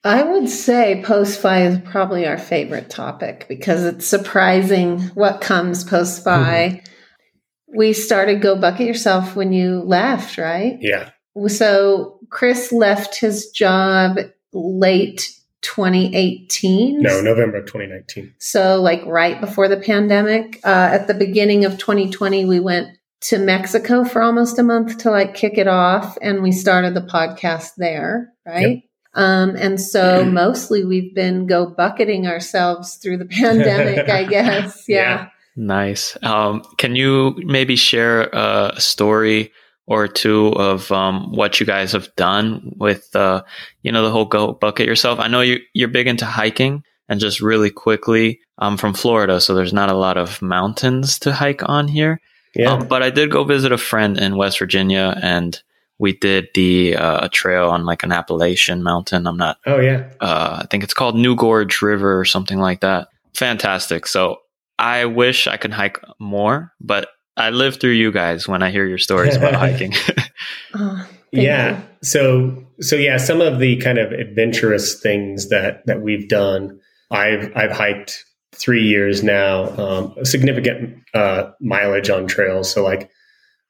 [0.04, 6.70] I would say post-fi is probably our favorite topic because it's surprising what comes post-fi.
[6.70, 7.78] Mm-hmm.
[7.78, 10.78] We started Go Bucket Yourself when you left, right?
[10.82, 11.12] Yeah.
[11.48, 14.18] So Chris left his job
[14.52, 17.02] late 2018.
[17.02, 18.34] No, November 2019.
[18.40, 20.60] So, like right before the pandemic.
[20.64, 25.12] Uh, at the beginning of 2020, we went to Mexico for almost a month to
[25.12, 26.18] like kick it off.
[26.22, 28.78] And we started the podcast there, right?
[28.78, 28.84] Yep.
[29.14, 34.86] Um, and so mostly we've been go bucketing ourselves through the pandemic, I guess.
[34.88, 34.98] Yeah.
[34.98, 35.30] yeah.
[35.56, 36.18] Nice.
[36.24, 39.52] Um, can you maybe share a story
[39.88, 43.44] or two of um, what you guys have done with, uh,
[43.82, 45.20] you know, the whole go bucket yourself?
[45.20, 49.56] I know you, you're big into hiking and just really quickly, I'm from Florida, so
[49.56, 52.22] there's not a lot of mountains to hike on here.
[52.56, 52.74] Yeah.
[52.74, 55.62] Um, but I did go visit a friend in West Virginia and
[56.00, 59.28] we did the uh, a trail on like an Appalachian mountain.
[59.28, 59.58] I'm not.
[59.66, 60.10] Oh yeah.
[60.20, 63.10] Uh, I think it's called New Gorge River or something like that.
[63.36, 64.08] Fantastic.
[64.08, 64.38] So
[64.80, 68.86] I wish I could hike more, but I live through you guys when I hear
[68.86, 69.94] your stories about hiking.
[70.74, 71.78] oh, yeah.
[71.78, 71.84] You.
[72.02, 76.80] So so yeah, some of the kind of adventurous things that that we've done.
[77.12, 78.24] I've I've hiked
[78.60, 82.72] three years now, um, a significant uh, mileage on trails.
[82.72, 83.10] So, like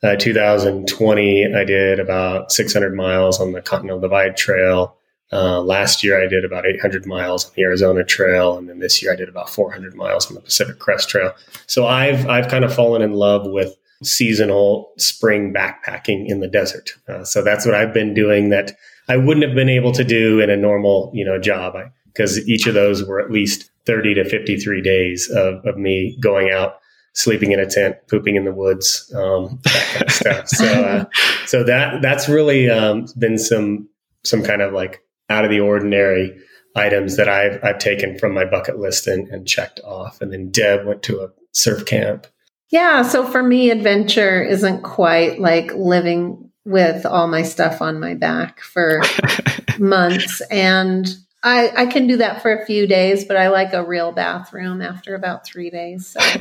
[0.03, 4.95] uh, 2020, I did about 600 miles on the Continental Divide Trail.
[5.31, 9.01] Uh, last year, I did about 800 miles on the Arizona Trail, and then this
[9.01, 11.33] year, I did about 400 miles on the Pacific Crest Trail.
[11.67, 16.91] So, I've I've kind of fallen in love with seasonal spring backpacking in the desert.
[17.07, 18.77] Uh, so that's what I've been doing that
[19.09, 21.75] I wouldn't have been able to do in a normal, you know, job.
[22.07, 26.51] Because each of those were at least 30 to 53 days of, of me going
[26.51, 26.79] out,
[27.13, 30.47] sleeping in a tent, pooping in the woods, um, that kind of stuff.
[30.47, 31.05] So, uh,
[31.45, 33.89] so that, that's really um, been some,
[34.23, 36.37] some kind of like out of the ordinary
[36.75, 40.21] items that I've, I've taken from my bucket list and, and checked off.
[40.21, 42.27] And then Deb went to a surf camp.
[42.69, 43.01] Yeah.
[43.01, 48.61] So for me, adventure isn't quite like living with all my stuff on my back
[48.61, 49.01] for
[49.79, 50.41] months.
[50.51, 51.07] And
[51.41, 54.81] I, I can do that for a few days, but I like a real bathroom
[54.81, 56.07] after about three days.
[56.07, 56.33] So uh,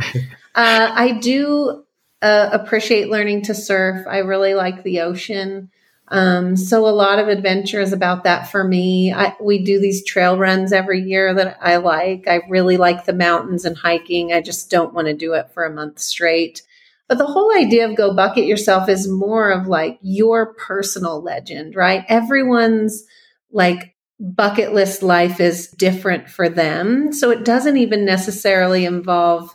[0.55, 1.85] I do
[2.21, 4.07] uh, appreciate learning to surf.
[4.09, 5.71] I really like the ocean.
[6.09, 9.13] Um, so a lot of adventure is about that for me.
[9.13, 12.27] I, we do these trail runs every year that I like.
[12.27, 14.33] I really like the mountains and hiking.
[14.33, 16.63] I just don't want to do it for a month straight.
[17.09, 21.77] But the whole idea of go bucket yourself is more of like your personal legend,
[21.77, 22.05] right?
[22.09, 23.05] Everyone's
[23.51, 27.13] like bucket list life is different for them.
[27.13, 29.55] So it doesn't even necessarily involve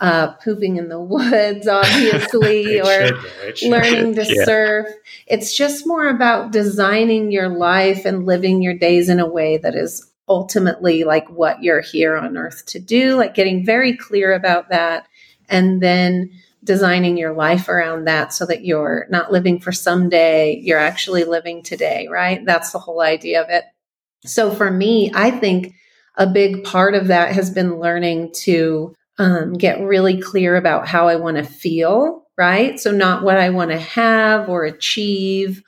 [0.00, 3.10] uh, pooping in the woods, obviously, or
[3.62, 4.44] learning to yeah.
[4.44, 4.88] surf.
[5.26, 9.74] It's just more about designing your life and living your days in a way that
[9.74, 14.70] is ultimately like what you're here on earth to do, like getting very clear about
[14.70, 15.06] that.
[15.48, 16.30] And then
[16.64, 21.62] designing your life around that so that you're not living for someday, you're actually living
[21.62, 22.44] today, right?
[22.46, 23.64] That's the whole idea of it.
[24.24, 25.74] So for me, I think
[26.16, 31.08] a big part of that has been learning to um, get really clear about how
[31.08, 32.78] I want to feel, right?
[32.80, 35.62] So not what I want to have or achieve,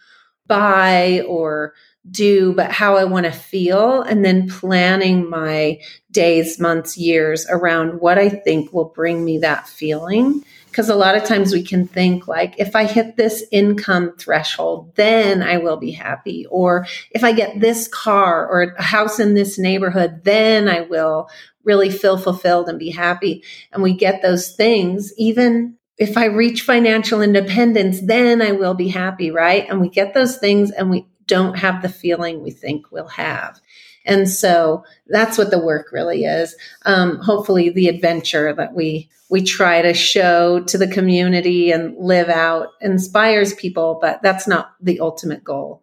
[0.46, 1.74] buy or
[2.10, 8.00] do, but how I want to feel, and then planning my days, months, years around
[8.00, 10.44] what I think will bring me that feeling.
[10.76, 14.94] Because a lot of times we can think, like, if I hit this income threshold,
[14.94, 16.44] then I will be happy.
[16.50, 21.30] Or if I get this car or a house in this neighborhood, then I will
[21.64, 23.42] really feel fulfilled and be happy.
[23.72, 28.88] And we get those things, even if I reach financial independence, then I will be
[28.88, 29.66] happy, right?
[29.70, 33.58] And we get those things and we don't have the feeling we think we'll have.
[34.06, 36.56] And so that's what the work really is.
[36.84, 42.28] Um, hopefully, the adventure that we we try to show to the community and live
[42.28, 45.82] out inspires people, but that's not the ultimate goal.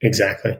[0.00, 0.58] Exactly.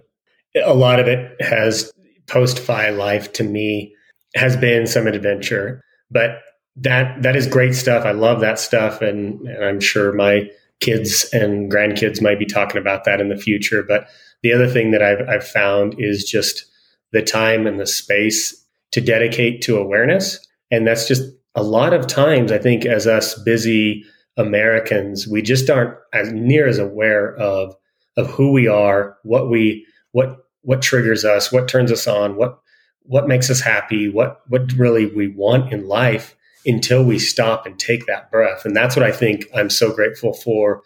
[0.62, 1.90] A lot of it has
[2.26, 3.94] post fi life to me
[4.36, 6.38] has been some adventure, but
[6.76, 8.04] that that is great stuff.
[8.04, 10.48] I love that stuff, and, and I'm sure my
[10.80, 13.82] kids and grandkids might be talking about that in the future.
[13.82, 14.08] But
[14.42, 16.64] the other thing that I've, I've found is just
[17.12, 20.38] the time and the space to dedicate to awareness.
[20.70, 21.22] And that's just
[21.54, 24.04] a lot of times, I think, as us busy
[24.36, 27.74] Americans, we just aren't as near as aware of
[28.16, 32.60] of who we are, what we what what triggers us, what turns us on, what
[33.02, 36.36] what makes us happy, what what really we want in life
[36.66, 38.64] until we stop and take that breath.
[38.64, 40.82] And that's what I think I'm so grateful for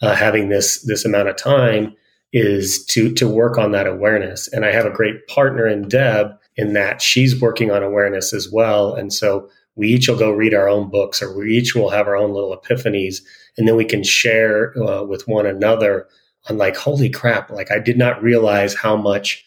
[0.00, 1.94] uh, having this this amount of time
[2.32, 4.48] is to to work on that awareness.
[4.48, 8.50] And I have a great partner in Deb in that she's working on awareness as
[8.50, 8.94] well.
[8.94, 12.08] And so we each will go read our own books, or we each will have
[12.08, 13.22] our own little epiphanies,
[13.56, 16.08] and then we can share uh, with one another
[16.48, 17.50] on like, holy crap!
[17.50, 19.44] Like I did not realize how much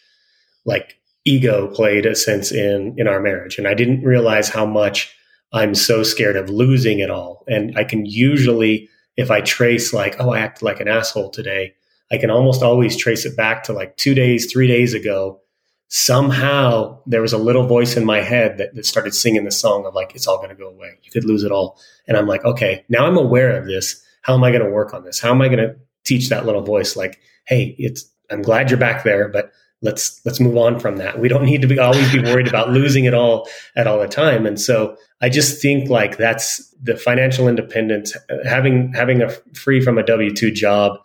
[0.64, 5.14] like ego played a sense in in our marriage, and I didn't realize how much
[5.52, 7.44] I'm so scared of losing it all.
[7.48, 11.74] And I can usually, if I trace like, oh, I acted like an asshole today,
[12.12, 15.40] I can almost always trace it back to like two days, three days ago.
[15.88, 19.86] Somehow there was a little voice in my head that, that started singing the song
[19.86, 20.98] of like, it's all going to go away.
[21.04, 21.80] You could lose it all.
[22.08, 24.04] And I'm like, okay, now I'm aware of this.
[24.22, 25.20] How am I going to work on this?
[25.20, 28.80] How am I going to teach that little voice like, hey, it's, I'm glad you're
[28.80, 29.52] back there, but
[29.82, 31.20] let's let's move on from that.
[31.20, 34.08] We don't need to be always be worried about losing it all at all the
[34.08, 34.46] time.
[34.46, 39.98] And so I just think like that's the financial independence, having having a free from
[39.98, 41.00] a W two job,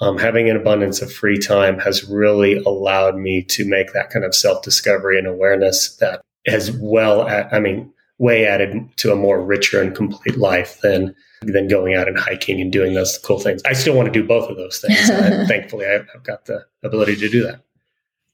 [0.00, 4.24] um, having an abundance of free time has really allowed me to make that kind
[4.24, 9.42] of self discovery and awareness that as well, I mean, way added to a more
[9.42, 13.62] richer and complete life than than going out and hiking and doing those cool things.
[13.64, 15.08] I still want to do both of those things.
[15.48, 17.62] thankfully, I've got the ability to do that.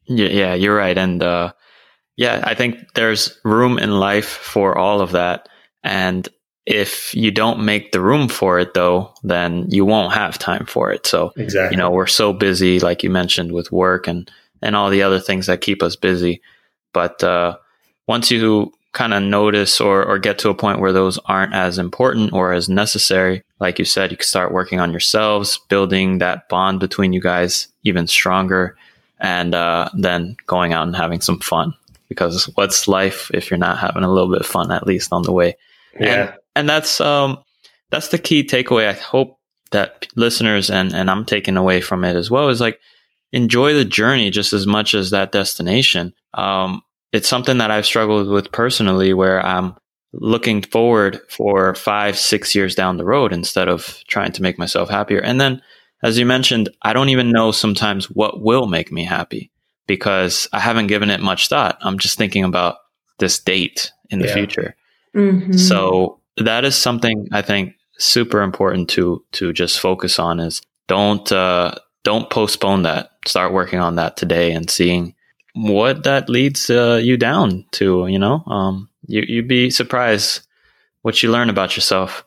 [0.06, 0.96] Yeah, yeah, you're right.
[0.96, 1.52] And uh,
[2.16, 5.48] yeah, I think there's room in life for all of that.
[5.84, 6.28] And
[6.66, 10.90] if you don't make the room for it, though, then you won't have time for
[10.90, 11.06] it.
[11.06, 11.74] So, exactly.
[11.74, 14.30] you know, we're so busy, like you mentioned, with work and
[14.62, 16.42] and all the other things that keep us busy.
[16.92, 17.56] But uh,
[18.08, 21.78] once you kind of notice or, or get to a point where those aren't as
[21.78, 26.48] important or as necessary, like you said, you can start working on yourselves, building that
[26.48, 28.76] bond between you guys even stronger
[29.20, 31.74] and uh, then going out and having some fun.
[32.08, 35.22] Because what's life if you're not having a little bit of fun at least on
[35.22, 35.56] the way?
[36.00, 36.30] Yeah.
[36.30, 37.38] And, and that's um,
[37.90, 38.88] that's the key takeaway.
[38.88, 39.38] I hope
[39.70, 42.80] that listeners and and I'm taking away from it as well is like
[43.32, 46.12] enjoy the journey just as much as that destination.
[46.34, 46.82] Um,
[47.12, 49.76] it's something that I've struggled with personally, where I'm
[50.12, 54.88] looking forward for five, six years down the road instead of trying to make myself
[54.88, 55.20] happier.
[55.20, 55.62] And then
[56.02, 59.50] as you mentioned, I don't even know sometimes what will make me happy
[59.86, 61.78] because I haven't given it much thought.
[61.80, 62.76] I'm just thinking about
[63.18, 64.34] this date in the yeah.
[64.34, 64.76] future.
[65.14, 65.54] Mm-hmm.
[65.54, 71.30] So that is something I think super important to to just focus on is don't
[71.32, 71.74] uh,
[72.04, 73.10] don't postpone that.
[73.26, 75.14] Start working on that today and seeing
[75.54, 78.06] what that leads uh, you down to.
[78.06, 80.46] You know, um, you you'd be surprised
[81.02, 82.24] what you learn about yourself.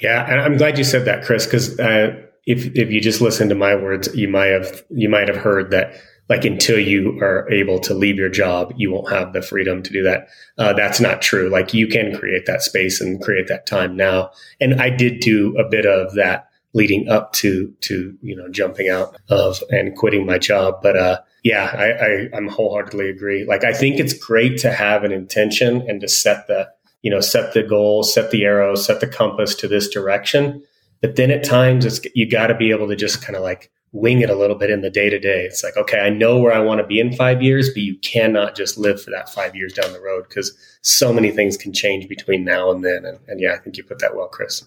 [0.00, 3.48] Yeah, and I'm glad you said that, Chris, because uh, if if you just listen
[3.48, 5.94] to my words, you might have you might have heard that
[6.28, 9.92] like until you are able to leave your job, you won't have the freedom to
[9.92, 10.28] do that.
[10.58, 11.48] Uh, that's not true.
[11.48, 14.30] Like you can create that space and create that time now.
[14.60, 18.88] And I did do a bit of that leading up to to you know jumping
[18.88, 20.80] out of and quitting my job.
[20.82, 23.44] But uh, yeah, I, I I'm wholeheartedly agree.
[23.44, 26.68] Like I think it's great to have an intention and to set the
[27.02, 30.62] you know set the goal, set the arrow, set the compass to this direction.
[31.00, 33.70] But then at times it's you got to be able to just kind of like
[33.92, 35.44] wing it a little bit in the day to day.
[35.44, 37.96] It's like, okay, I know where I want to be in five years, but you
[37.98, 41.72] cannot just live for that five years down the road because so many things can
[41.72, 43.04] change between now and then.
[43.04, 44.66] And, and yeah, I think you put that well, Chris.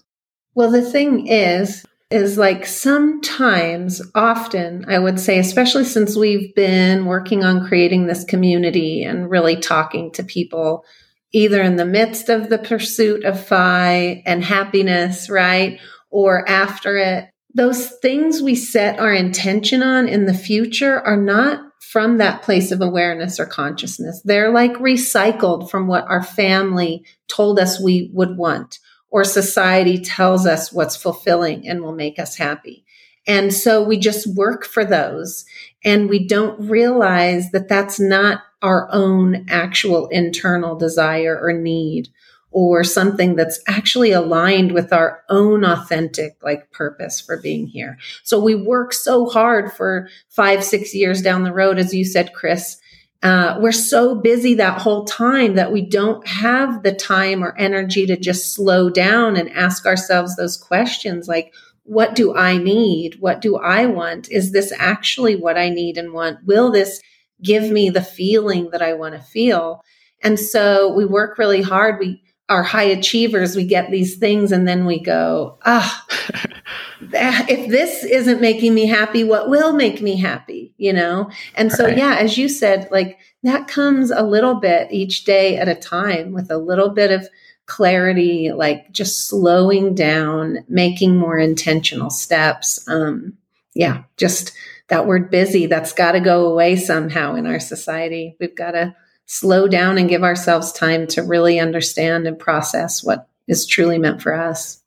[0.54, 7.06] Well, the thing is, is like sometimes, often, I would say, especially since we've been
[7.06, 10.84] working on creating this community and really talking to people,
[11.32, 15.80] either in the midst of the pursuit of FI and happiness, right?
[16.12, 17.31] or after it.
[17.54, 22.72] Those things we set our intention on in the future are not from that place
[22.72, 24.22] of awareness or consciousness.
[24.24, 28.78] They're like recycled from what our family told us we would want
[29.10, 32.84] or society tells us what's fulfilling and will make us happy.
[33.26, 35.44] And so we just work for those
[35.84, 42.08] and we don't realize that that's not our own actual internal desire or need
[42.52, 47.98] or something that's actually aligned with our own authentic like purpose for being here.
[48.22, 52.32] So we work so hard for five, six years down the road, as you said,
[52.34, 52.78] Chris.
[53.22, 58.04] Uh, we're so busy that whole time that we don't have the time or energy
[58.04, 63.16] to just slow down and ask ourselves those questions like, what do I need?
[63.20, 64.30] What do I want?
[64.30, 66.44] Is this actually what I need and want?
[66.44, 67.00] Will this
[67.42, 69.84] give me the feeling that I want to feel?
[70.20, 71.98] And so we work really hard.
[71.98, 72.22] We
[72.52, 73.56] are high achievers.
[73.56, 76.06] We get these things and then we go, ah,
[77.00, 80.74] if this isn't making me happy, what will make me happy?
[80.76, 81.30] You know?
[81.54, 81.96] And so, right.
[81.96, 86.32] yeah, as you said, like that comes a little bit each day at a time
[86.32, 87.26] with a little bit of
[87.66, 92.86] clarity, like just slowing down, making more intentional steps.
[92.86, 93.38] Um,
[93.74, 94.52] yeah, just
[94.88, 98.36] that word busy, that's got to go away somehow in our society.
[98.38, 98.94] We've got to
[99.26, 104.22] slow down and give ourselves time to really understand and process what is truly meant
[104.22, 104.82] for us.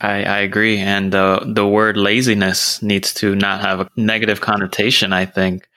[0.00, 0.78] I, I agree.
[0.78, 5.68] And uh, the word laziness needs to not have a negative connotation, I think.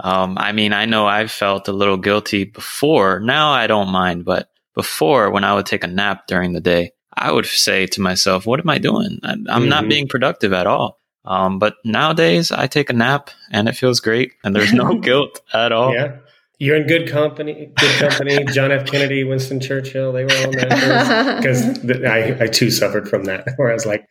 [0.00, 3.20] Um, I mean, I know I've felt a little guilty before.
[3.20, 6.92] Now I don't mind, but before, when I would take a nap during the day,
[7.16, 9.20] I would say to myself, "What am I doing?
[9.22, 9.68] I'm mm-hmm.
[9.68, 14.00] not being productive at all." Um, but nowadays, I take a nap and it feels
[14.00, 15.94] great, and there's no guilt at all.
[15.94, 16.16] Yeah,
[16.64, 17.70] you're in good company.
[17.76, 18.44] Good company.
[18.46, 18.86] John F.
[18.86, 23.46] Kennedy, Winston Churchill, they were all that because I, I too suffered from that.
[23.56, 24.06] Where I was like,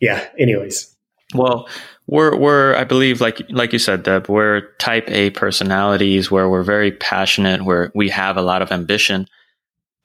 [0.00, 0.26] yeah.
[0.38, 0.96] Anyways,
[1.34, 1.68] well,
[2.06, 6.62] we're we're I believe like like you said, Deb, we're type A personalities where we're
[6.62, 9.26] very passionate, where we have a lot of ambition.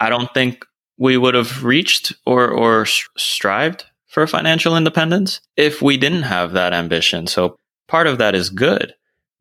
[0.02, 0.66] I don't think
[0.98, 6.74] we would have reached or or strived for financial independence if we didn't have that
[6.74, 7.28] ambition.
[7.28, 7.56] So
[7.88, 8.94] part of that is good,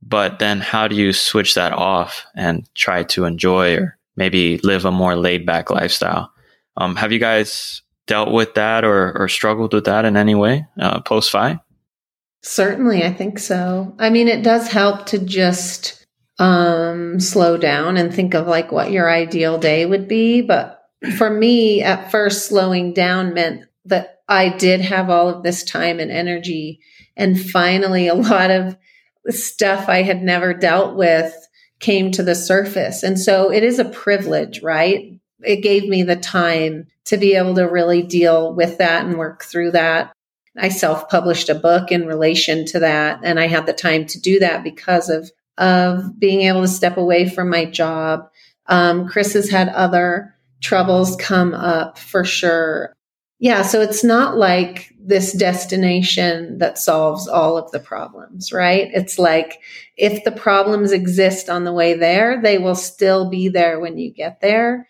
[0.07, 4.85] but then how do you switch that off and try to enjoy or maybe live
[4.85, 6.31] a more laid back lifestyle?
[6.77, 10.67] Um, have you guys dealt with that or, or struggled with that in any way
[10.79, 11.59] uh, post FI?
[12.43, 13.95] Certainly, I think so.
[13.99, 16.05] I mean, it does help to just
[16.39, 20.43] um, slow down and think of like what your ideal day would be.
[20.43, 20.83] But
[21.17, 25.99] for me, at first, slowing down meant that I did have all of this time
[25.99, 26.81] and energy.
[27.17, 28.77] And finally, a lot of
[29.31, 31.35] stuff I had never dealt with
[31.81, 33.03] came to the surface.
[33.03, 35.19] And so it is a privilege, right?
[35.43, 39.45] It gave me the time to be able to really deal with that and work
[39.45, 40.13] through that.
[40.57, 43.21] I self published a book in relation to that.
[43.23, 46.97] And I had the time to do that because of of being able to step
[46.97, 48.29] away from my job.
[48.67, 52.95] Um, Chris has had other troubles come up for sure.
[53.39, 58.89] Yeah, so it's not like this destination that solves all of the problems, right?
[58.95, 59.61] It's like
[59.97, 64.11] if the problems exist on the way there, they will still be there when you
[64.11, 64.89] get there.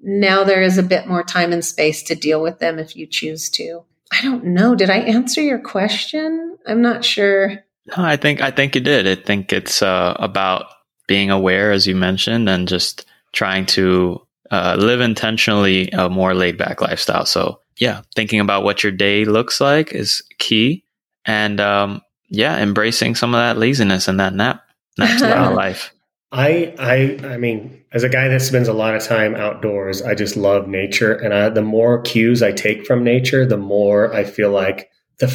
[0.00, 3.06] Now there is a bit more time and space to deal with them if you
[3.06, 3.84] choose to.
[4.12, 4.74] I don't know.
[4.74, 6.58] Did I answer your question?
[6.66, 7.64] I'm not sure.
[7.86, 9.06] No, I think I think you did.
[9.06, 10.66] I think it's uh, about
[11.06, 14.20] being aware, as you mentioned, and just trying to
[14.50, 17.26] uh, live intentionally a more laid back lifestyle.
[17.26, 20.84] So yeah, thinking about what your day looks like is key,
[21.24, 24.62] and um, yeah, embracing some of that laziness and that nap
[24.98, 25.92] nap style life.
[26.32, 30.14] I I I mean, as a guy that spends a lot of time outdoors, I
[30.14, 34.24] just love nature, and I, the more cues I take from nature, the more I
[34.24, 35.26] feel like the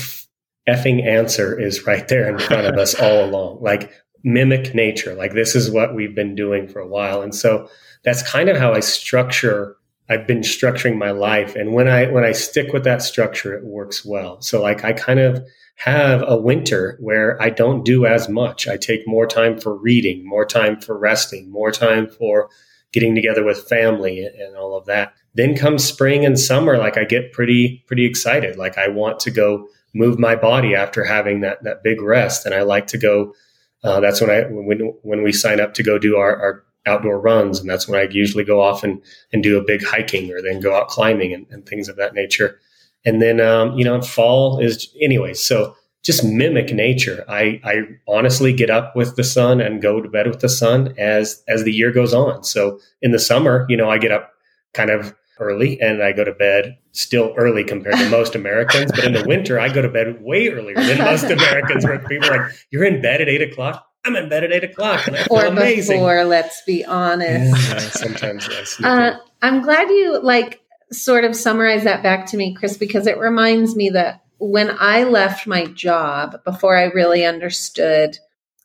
[0.67, 3.61] effing answer is right there in front of us all along.
[3.61, 3.91] Like
[4.23, 5.15] mimic nature.
[5.15, 7.21] Like this is what we've been doing for a while.
[7.21, 7.69] And so
[8.03, 9.77] that's kind of how I structure
[10.09, 11.55] I've been structuring my life.
[11.55, 14.41] And when I when I stick with that structure, it works well.
[14.41, 15.45] So like I kind of
[15.75, 18.67] have a winter where I don't do as much.
[18.67, 22.49] I take more time for reading, more time for resting, more time for
[22.91, 25.13] getting together with family and all of that.
[25.35, 28.57] Then comes spring and summer, like I get pretty pretty excited.
[28.57, 32.45] Like I want to go move my body after having that that big rest.
[32.45, 33.33] And I like to go.
[33.83, 37.19] Uh, that's when I when when we sign up to go do our, our outdoor
[37.19, 39.01] runs, and that's when I usually go off and
[39.33, 42.13] and do a big hiking or then go out climbing and, and things of that
[42.13, 42.59] nature.
[43.05, 45.33] And then um, you know, fall is anyway.
[45.33, 47.25] So just mimic nature.
[47.27, 50.93] I I honestly get up with the sun and go to bed with the sun
[50.97, 52.43] as as the year goes on.
[52.43, 54.31] So in the summer, you know, I get up
[54.73, 58.91] kind of early and I go to bed still early compared to most Americans.
[58.91, 62.29] But in the winter, I go to bed way earlier than most Americans where people
[62.29, 63.85] are like, you're in bed at eight o'clock.
[64.05, 65.07] I'm in bed at eight o'clock.
[65.07, 65.97] And I feel or amazing.
[65.99, 67.69] before, let's be honest.
[67.69, 68.81] Yeah, sometimes yes.
[68.81, 73.17] Uh, I'm glad you like sort of summarize that back to me, Chris, because it
[73.17, 78.17] reminds me that when I left my job, before I really understood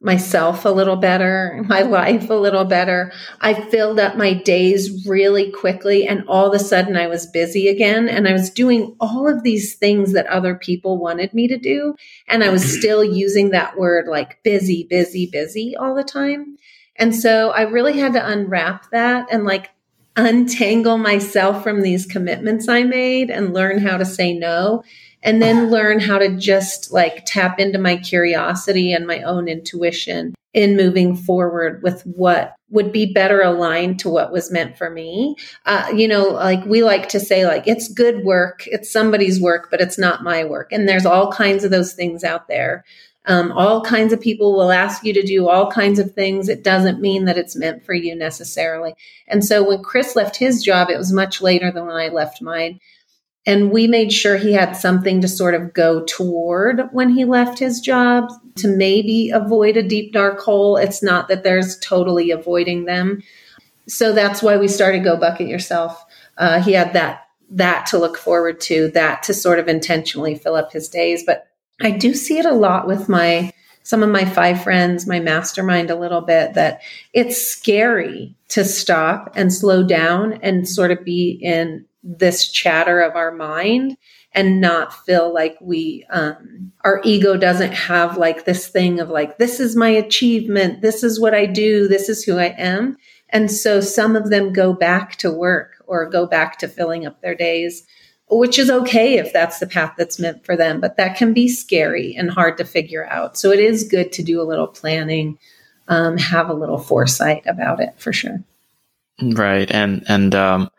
[0.05, 3.13] myself a little better, my life a little better.
[3.41, 7.69] I filled up my days really quickly and all of a sudden I was busy
[7.69, 11.59] again and I was doing all of these things that other people wanted me to
[11.59, 11.95] do
[12.29, 16.59] and I was still using that word like busy, busy, busy all the time.
[16.97, 19.71] And so I really had to unwrap that and like
[20.17, 24.85] untangle myself from these commitments I made and learn how to say no
[25.25, 30.35] and then learn how to just like tap into my curiosity and my own intuition
[30.53, 35.35] in moving forward with what would be better aligned to what was meant for me.
[35.67, 39.69] Uh, you know, like we like to say, like, it's good work, it's somebody's work,
[39.71, 40.71] but it's not my work.
[40.71, 42.85] And there's all kinds of those things out there.
[43.27, 46.49] Um, all kinds of people will ask you to do all kinds of things.
[46.49, 48.95] It doesn't mean that it's meant for you necessarily.
[49.27, 52.43] And so when Chris left his job, it was much later than when I left
[52.43, 52.81] mine.
[53.47, 57.59] And we made sure he had something to sort of go toward when he left
[57.59, 60.77] his job to maybe avoid a deep dark hole.
[60.77, 63.23] It's not that there's totally avoiding them.
[63.87, 66.03] So that's why we started Go Bucket Yourself.
[66.39, 67.21] Uh, he had that
[67.51, 71.23] that to look forward to, that to sort of intentionally fill up his days.
[71.25, 71.47] But
[71.81, 75.91] I do see it a lot with my some of my five friends, my mastermind
[75.91, 76.81] a little bit that
[77.13, 83.17] it's scary to stop and slow down and sort of be in this chatter of
[83.17, 83.97] our mind
[84.33, 89.39] and not feel like we um, our ego doesn't have like this thing of like
[89.39, 92.97] this is my achievement this is what i do this is who i am.
[93.31, 97.21] And so some of them go back to work or go back to filling up
[97.21, 97.87] their days
[98.29, 101.49] which is okay if that's the path that's meant for them but that can be
[101.49, 103.39] scary and hard to figure out.
[103.39, 105.39] So it is good to do a little planning
[105.89, 108.43] um, have a little foresight about it for sure.
[109.21, 109.71] Right.
[109.71, 110.71] And and um,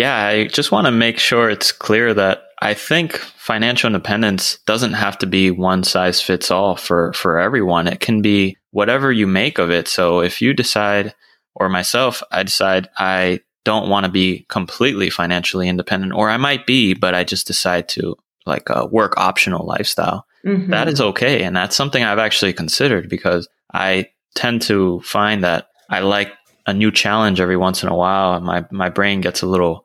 [0.00, 4.94] yeah, I just want to make sure it's clear that I think financial independence doesn't
[4.94, 7.86] have to be one size fits all for, for everyone.
[7.86, 9.88] It can be whatever you make of it.
[9.88, 11.14] So if you decide,
[11.54, 16.64] or myself, I decide I don't want to be completely financially independent, or I might
[16.64, 20.24] be, but I just decide to like a work optional lifestyle.
[20.46, 20.70] Mm-hmm.
[20.70, 21.42] That is okay.
[21.42, 26.32] And that's something I've actually considered because I tend to find that I like
[26.66, 28.40] a new challenge every once in a while.
[28.40, 29.84] My, my brain gets a little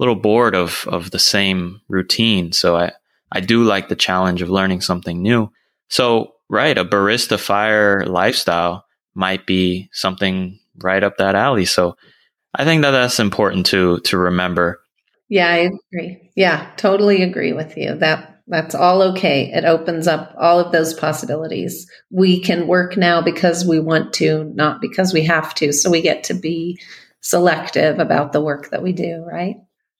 [0.00, 2.50] little bored of of the same routine.
[2.52, 2.92] So I
[3.30, 5.52] I do like the challenge of learning something new.
[5.88, 8.84] So right, a barista fire lifestyle
[9.14, 11.66] might be something right up that alley.
[11.66, 11.96] So
[12.54, 14.80] I think that that's important to to remember.
[15.28, 16.32] Yeah, I agree.
[16.34, 17.94] Yeah, totally agree with you.
[17.94, 19.52] That that's all okay.
[19.52, 21.88] It opens up all of those possibilities.
[22.10, 25.72] We can work now because we want to, not because we have to.
[25.72, 26.80] So we get to be
[27.20, 29.56] selective about the work that we do, right?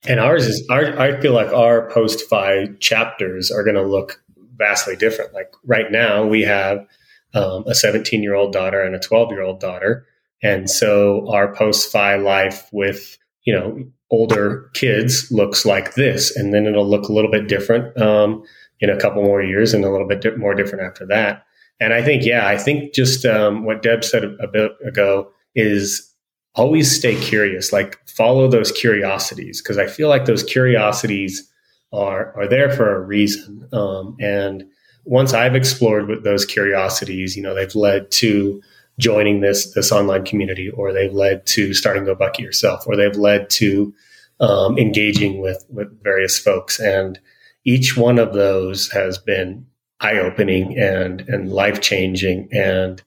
[0.06, 4.22] And ours is, our, I feel like our post FI chapters are going to look
[4.56, 5.34] vastly different.
[5.34, 6.86] Like right now, we have
[7.34, 10.06] um, a 17 year old daughter and a 12 year old daughter.
[10.42, 16.34] And so our post FI life with, you know, older kids looks like this.
[16.34, 18.42] And then it'll look a little bit different um,
[18.80, 21.44] in a couple more years and a little bit di- more different after that.
[21.78, 26.09] And I think, yeah, I think just um, what Deb said a bit ago is
[26.54, 31.48] always stay curious like follow those curiosities because i feel like those curiosities
[31.92, 33.68] are are there for a reason.
[33.72, 34.64] Um, and
[35.04, 38.60] once i've explored with those curiosities you know they've led to
[38.98, 43.16] joining this this online community or they've led to starting go bucket yourself or they've
[43.16, 43.94] led to
[44.40, 46.80] um, engaging with with various folks.
[46.80, 47.18] And
[47.64, 49.66] each one of those has been
[50.00, 52.48] eye-opening and and life-changing.
[52.52, 53.02] And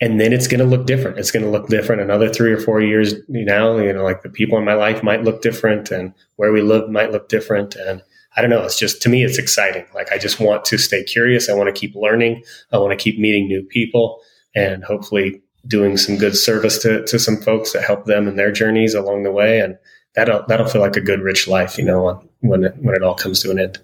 [0.00, 1.18] and then it's going to look different.
[1.18, 3.76] It's going to look different another three or four years now.
[3.78, 6.88] You know, like the people in my life might look different, and where we live
[6.88, 7.74] might look different.
[7.74, 8.02] And
[8.36, 8.62] I don't know.
[8.62, 9.86] It's just to me, it's exciting.
[9.94, 11.48] Like I just want to stay curious.
[11.48, 12.44] I want to keep learning.
[12.72, 14.20] I want to keep meeting new people,
[14.54, 18.52] and hopefully doing some good service to to some folks to help them in their
[18.52, 19.58] journeys along the way.
[19.58, 19.76] And
[20.14, 21.76] that'll that'll feel like a good, rich life.
[21.76, 23.78] You know, when it, when it all comes to an end.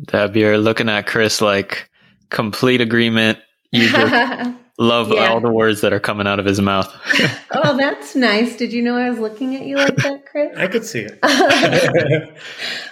[0.00, 1.90] Deb, you're looking at Chris like
[2.30, 3.38] complete agreement.
[3.72, 3.88] You
[4.78, 5.28] Love yeah.
[5.28, 6.92] all the words that are coming out of his mouth.
[7.50, 8.56] oh, that's nice.
[8.56, 10.54] Did you know I was looking at you like that, Chris?
[10.56, 11.18] I could see it.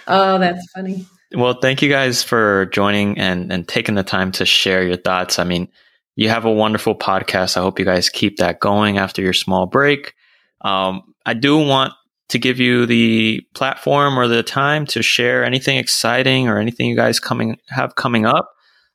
[0.07, 1.05] oh, that's funny.
[1.35, 5.37] Well, thank you guys for joining and, and taking the time to share your thoughts.
[5.37, 5.67] I mean,
[6.15, 7.55] you have a wonderful podcast.
[7.55, 10.15] I hope you guys keep that going after your small break.
[10.61, 11.93] Um, I do want
[12.29, 16.95] to give you the platform or the time to share anything exciting or anything you
[16.95, 18.49] guys coming have coming up,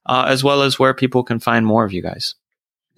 [0.07, 2.34] uh, as well as where people can find more of you guys.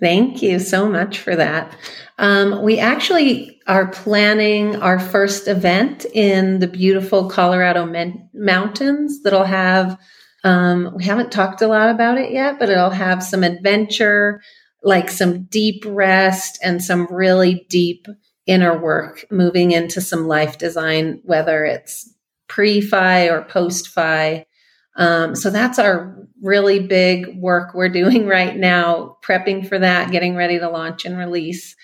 [0.01, 1.77] Thank you so much for that.
[2.19, 9.45] Um, we actually are planning our first event in the beautiful Colorado men- mountains that'll
[9.45, 9.99] have
[10.45, 14.43] Um, we haven't talked a lot about it yet, but it'll have some adventure,
[14.83, 18.07] like some deep rest and some really deep
[18.47, 22.13] inner work moving into some life design, whether it's
[22.49, 24.47] pre FI or post FI.
[24.97, 30.35] Um, so that's our really big work we're doing right now, prepping for that, getting
[30.35, 31.77] ready to launch and release.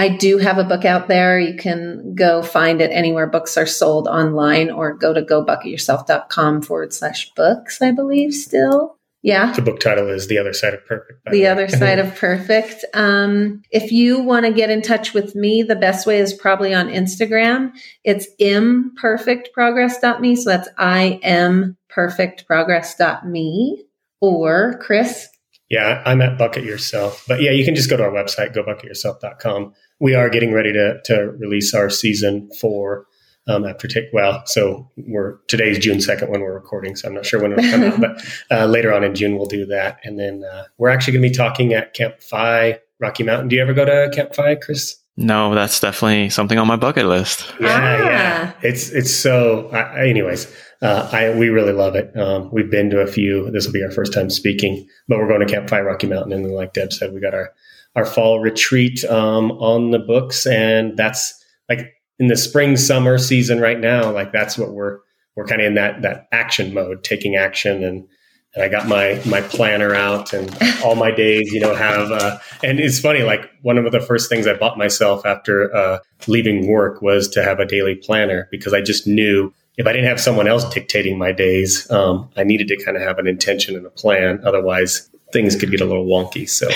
[0.00, 1.40] I do have a book out there.
[1.40, 6.92] You can go find it anywhere books are sold online or go to gobucketyourself.com forward
[6.92, 8.98] slash books, I believe, still.
[9.22, 9.52] Yeah.
[9.52, 11.24] The book title is The Other Side of Perfect.
[11.24, 12.84] The, the Other Side of Perfect.
[12.94, 16.72] Um, if you want to get in touch with me, the best way is probably
[16.72, 17.72] on Instagram.
[18.04, 20.36] It's imperfectprogress.me.
[20.36, 23.84] So that's I am perfectprogress.me
[24.20, 25.28] or Chris.
[25.70, 27.24] Yeah, I'm at Bucket Yourself.
[27.28, 29.74] But yeah, you can just go to our website, gobucketyourself.com.
[30.00, 33.06] We are getting ready to, to release our season four
[33.48, 37.26] um, after take well so we're today's june 2nd when we're recording so i'm not
[37.26, 40.18] sure when it'll come out but uh, later on in june we'll do that and
[40.18, 43.62] then uh, we're actually going to be talking at camp fi rocky mountain do you
[43.62, 47.68] ever go to camp fi chris no that's definitely something on my bucket list yeah
[47.70, 48.04] ah.
[48.04, 50.46] yeah it's it's so I, anyways
[50.80, 52.16] uh, I we really love it.
[52.16, 53.50] Um, we've been to a few.
[53.50, 56.32] This will be our first time speaking, but we're going to Camp Fi Rocky Mountain,
[56.32, 57.52] and then, like Deb said, we got our
[57.96, 61.34] our fall retreat um, on the books, and that's
[61.68, 64.98] like in the spring summer season right now like that's what we're
[65.36, 68.06] we're kind of in that that action mode taking action and
[68.54, 72.38] and I got my my planner out and all my days you know have uh,
[72.62, 76.68] and it's funny like one of the first things I bought myself after uh, leaving
[76.68, 80.20] work was to have a daily planner because I just knew if I didn't have
[80.20, 83.86] someone else dictating my days um, I needed to kind of have an intention and
[83.86, 84.40] a plan.
[84.44, 86.48] Otherwise things could get a little wonky.
[86.48, 86.68] So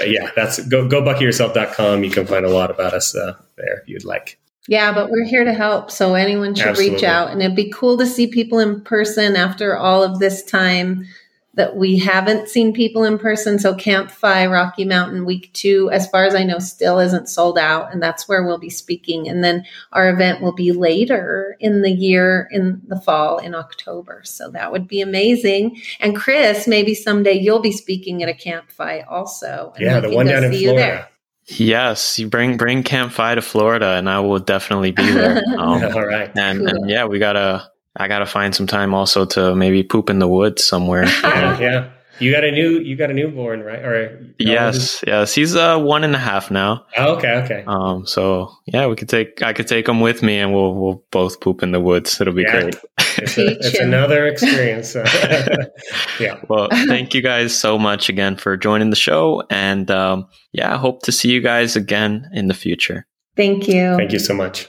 [0.06, 3.88] yeah that's go go bucketyourself.com you can find a lot about us uh, there if
[3.88, 4.38] you'd like
[4.68, 5.90] yeah, but we're here to help.
[5.90, 6.96] So anyone should Absolutely.
[6.96, 7.30] reach out.
[7.30, 11.06] And it'd be cool to see people in person after all of this time
[11.54, 13.58] that we haven't seen people in person.
[13.58, 17.58] So Camp FI Rocky Mountain Week Two, as far as I know, still isn't sold
[17.58, 17.92] out.
[17.92, 19.26] And that's where we'll be speaking.
[19.26, 24.20] And then our event will be later in the year, in the fall, in October.
[24.24, 25.80] So that would be amazing.
[25.98, 29.72] And Chris, maybe someday you'll be speaking at a Camp FI also.
[29.78, 31.08] yeah, the one down in Florida.
[31.48, 35.42] Yes, you bring bring Camp FI to Florida, and I will definitely be there.
[35.58, 36.68] Um, All right, and, cool.
[36.68, 37.70] and yeah, we gotta.
[37.96, 41.04] I gotta find some time also to maybe poop in the woods somewhere.
[41.24, 41.90] yeah, yeah.
[42.20, 43.80] You got a new you got a newborn, right?
[43.80, 45.34] Or yes, yes.
[45.34, 46.84] He's uh one and a half now.
[46.96, 47.64] Oh, okay, okay.
[47.66, 51.04] Um, so yeah, we could take I could take him with me, and we'll we'll
[51.10, 52.20] both poop in the woods.
[52.20, 52.60] It'll be yeah.
[52.60, 52.76] great.
[53.18, 54.94] It's, a, it's another experience.
[56.20, 56.40] yeah.
[56.48, 61.02] Well, thank you guys so much again for joining the show, and um, yeah, hope
[61.02, 63.06] to see you guys again in the future.
[63.36, 63.96] Thank you.
[63.96, 64.68] Thank you so much.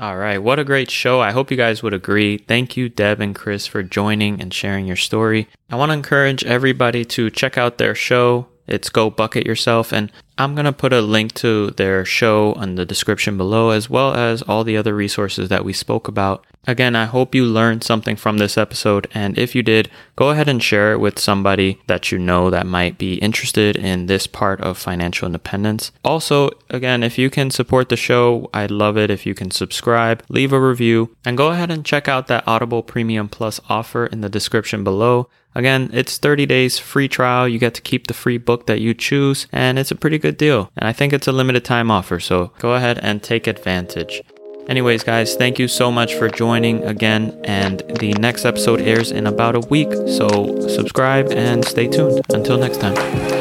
[0.00, 0.38] All right.
[0.38, 1.20] What a great show.
[1.20, 2.38] I hope you guys would agree.
[2.38, 5.48] Thank you, Deb and Chris, for joining and sharing your story.
[5.70, 8.46] I want to encourage everybody to check out their show.
[8.68, 9.92] It's Go Bucket Yourself.
[9.92, 13.90] And I'm going to put a link to their show in the description below, as
[13.90, 16.44] well as all the other resources that we spoke about.
[16.66, 19.08] Again, I hope you learned something from this episode.
[19.14, 22.66] And if you did, go ahead and share it with somebody that you know that
[22.66, 25.90] might be interested in this part of financial independence.
[26.04, 30.22] Also, again, if you can support the show, I'd love it if you can subscribe,
[30.28, 34.20] leave a review, and go ahead and check out that Audible Premium Plus offer in
[34.20, 35.28] the description below.
[35.58, 37.48] Again, it's 30 days free trial.
[37.48, 40.36] You get to keep the free book that you choose, and it's a pretty good
[40.36, 40.70] deal.
[40.76, 44.22] And I think it's a limited time offer, so go ahead and take advantage.
[44.68, 47.40] Anyways, guys, thank you so much for joining again.
[47.42, 52.20] And the next episode airs in about a week, so subscribe and stay tuned.
[52.32, 53.37] Until next time.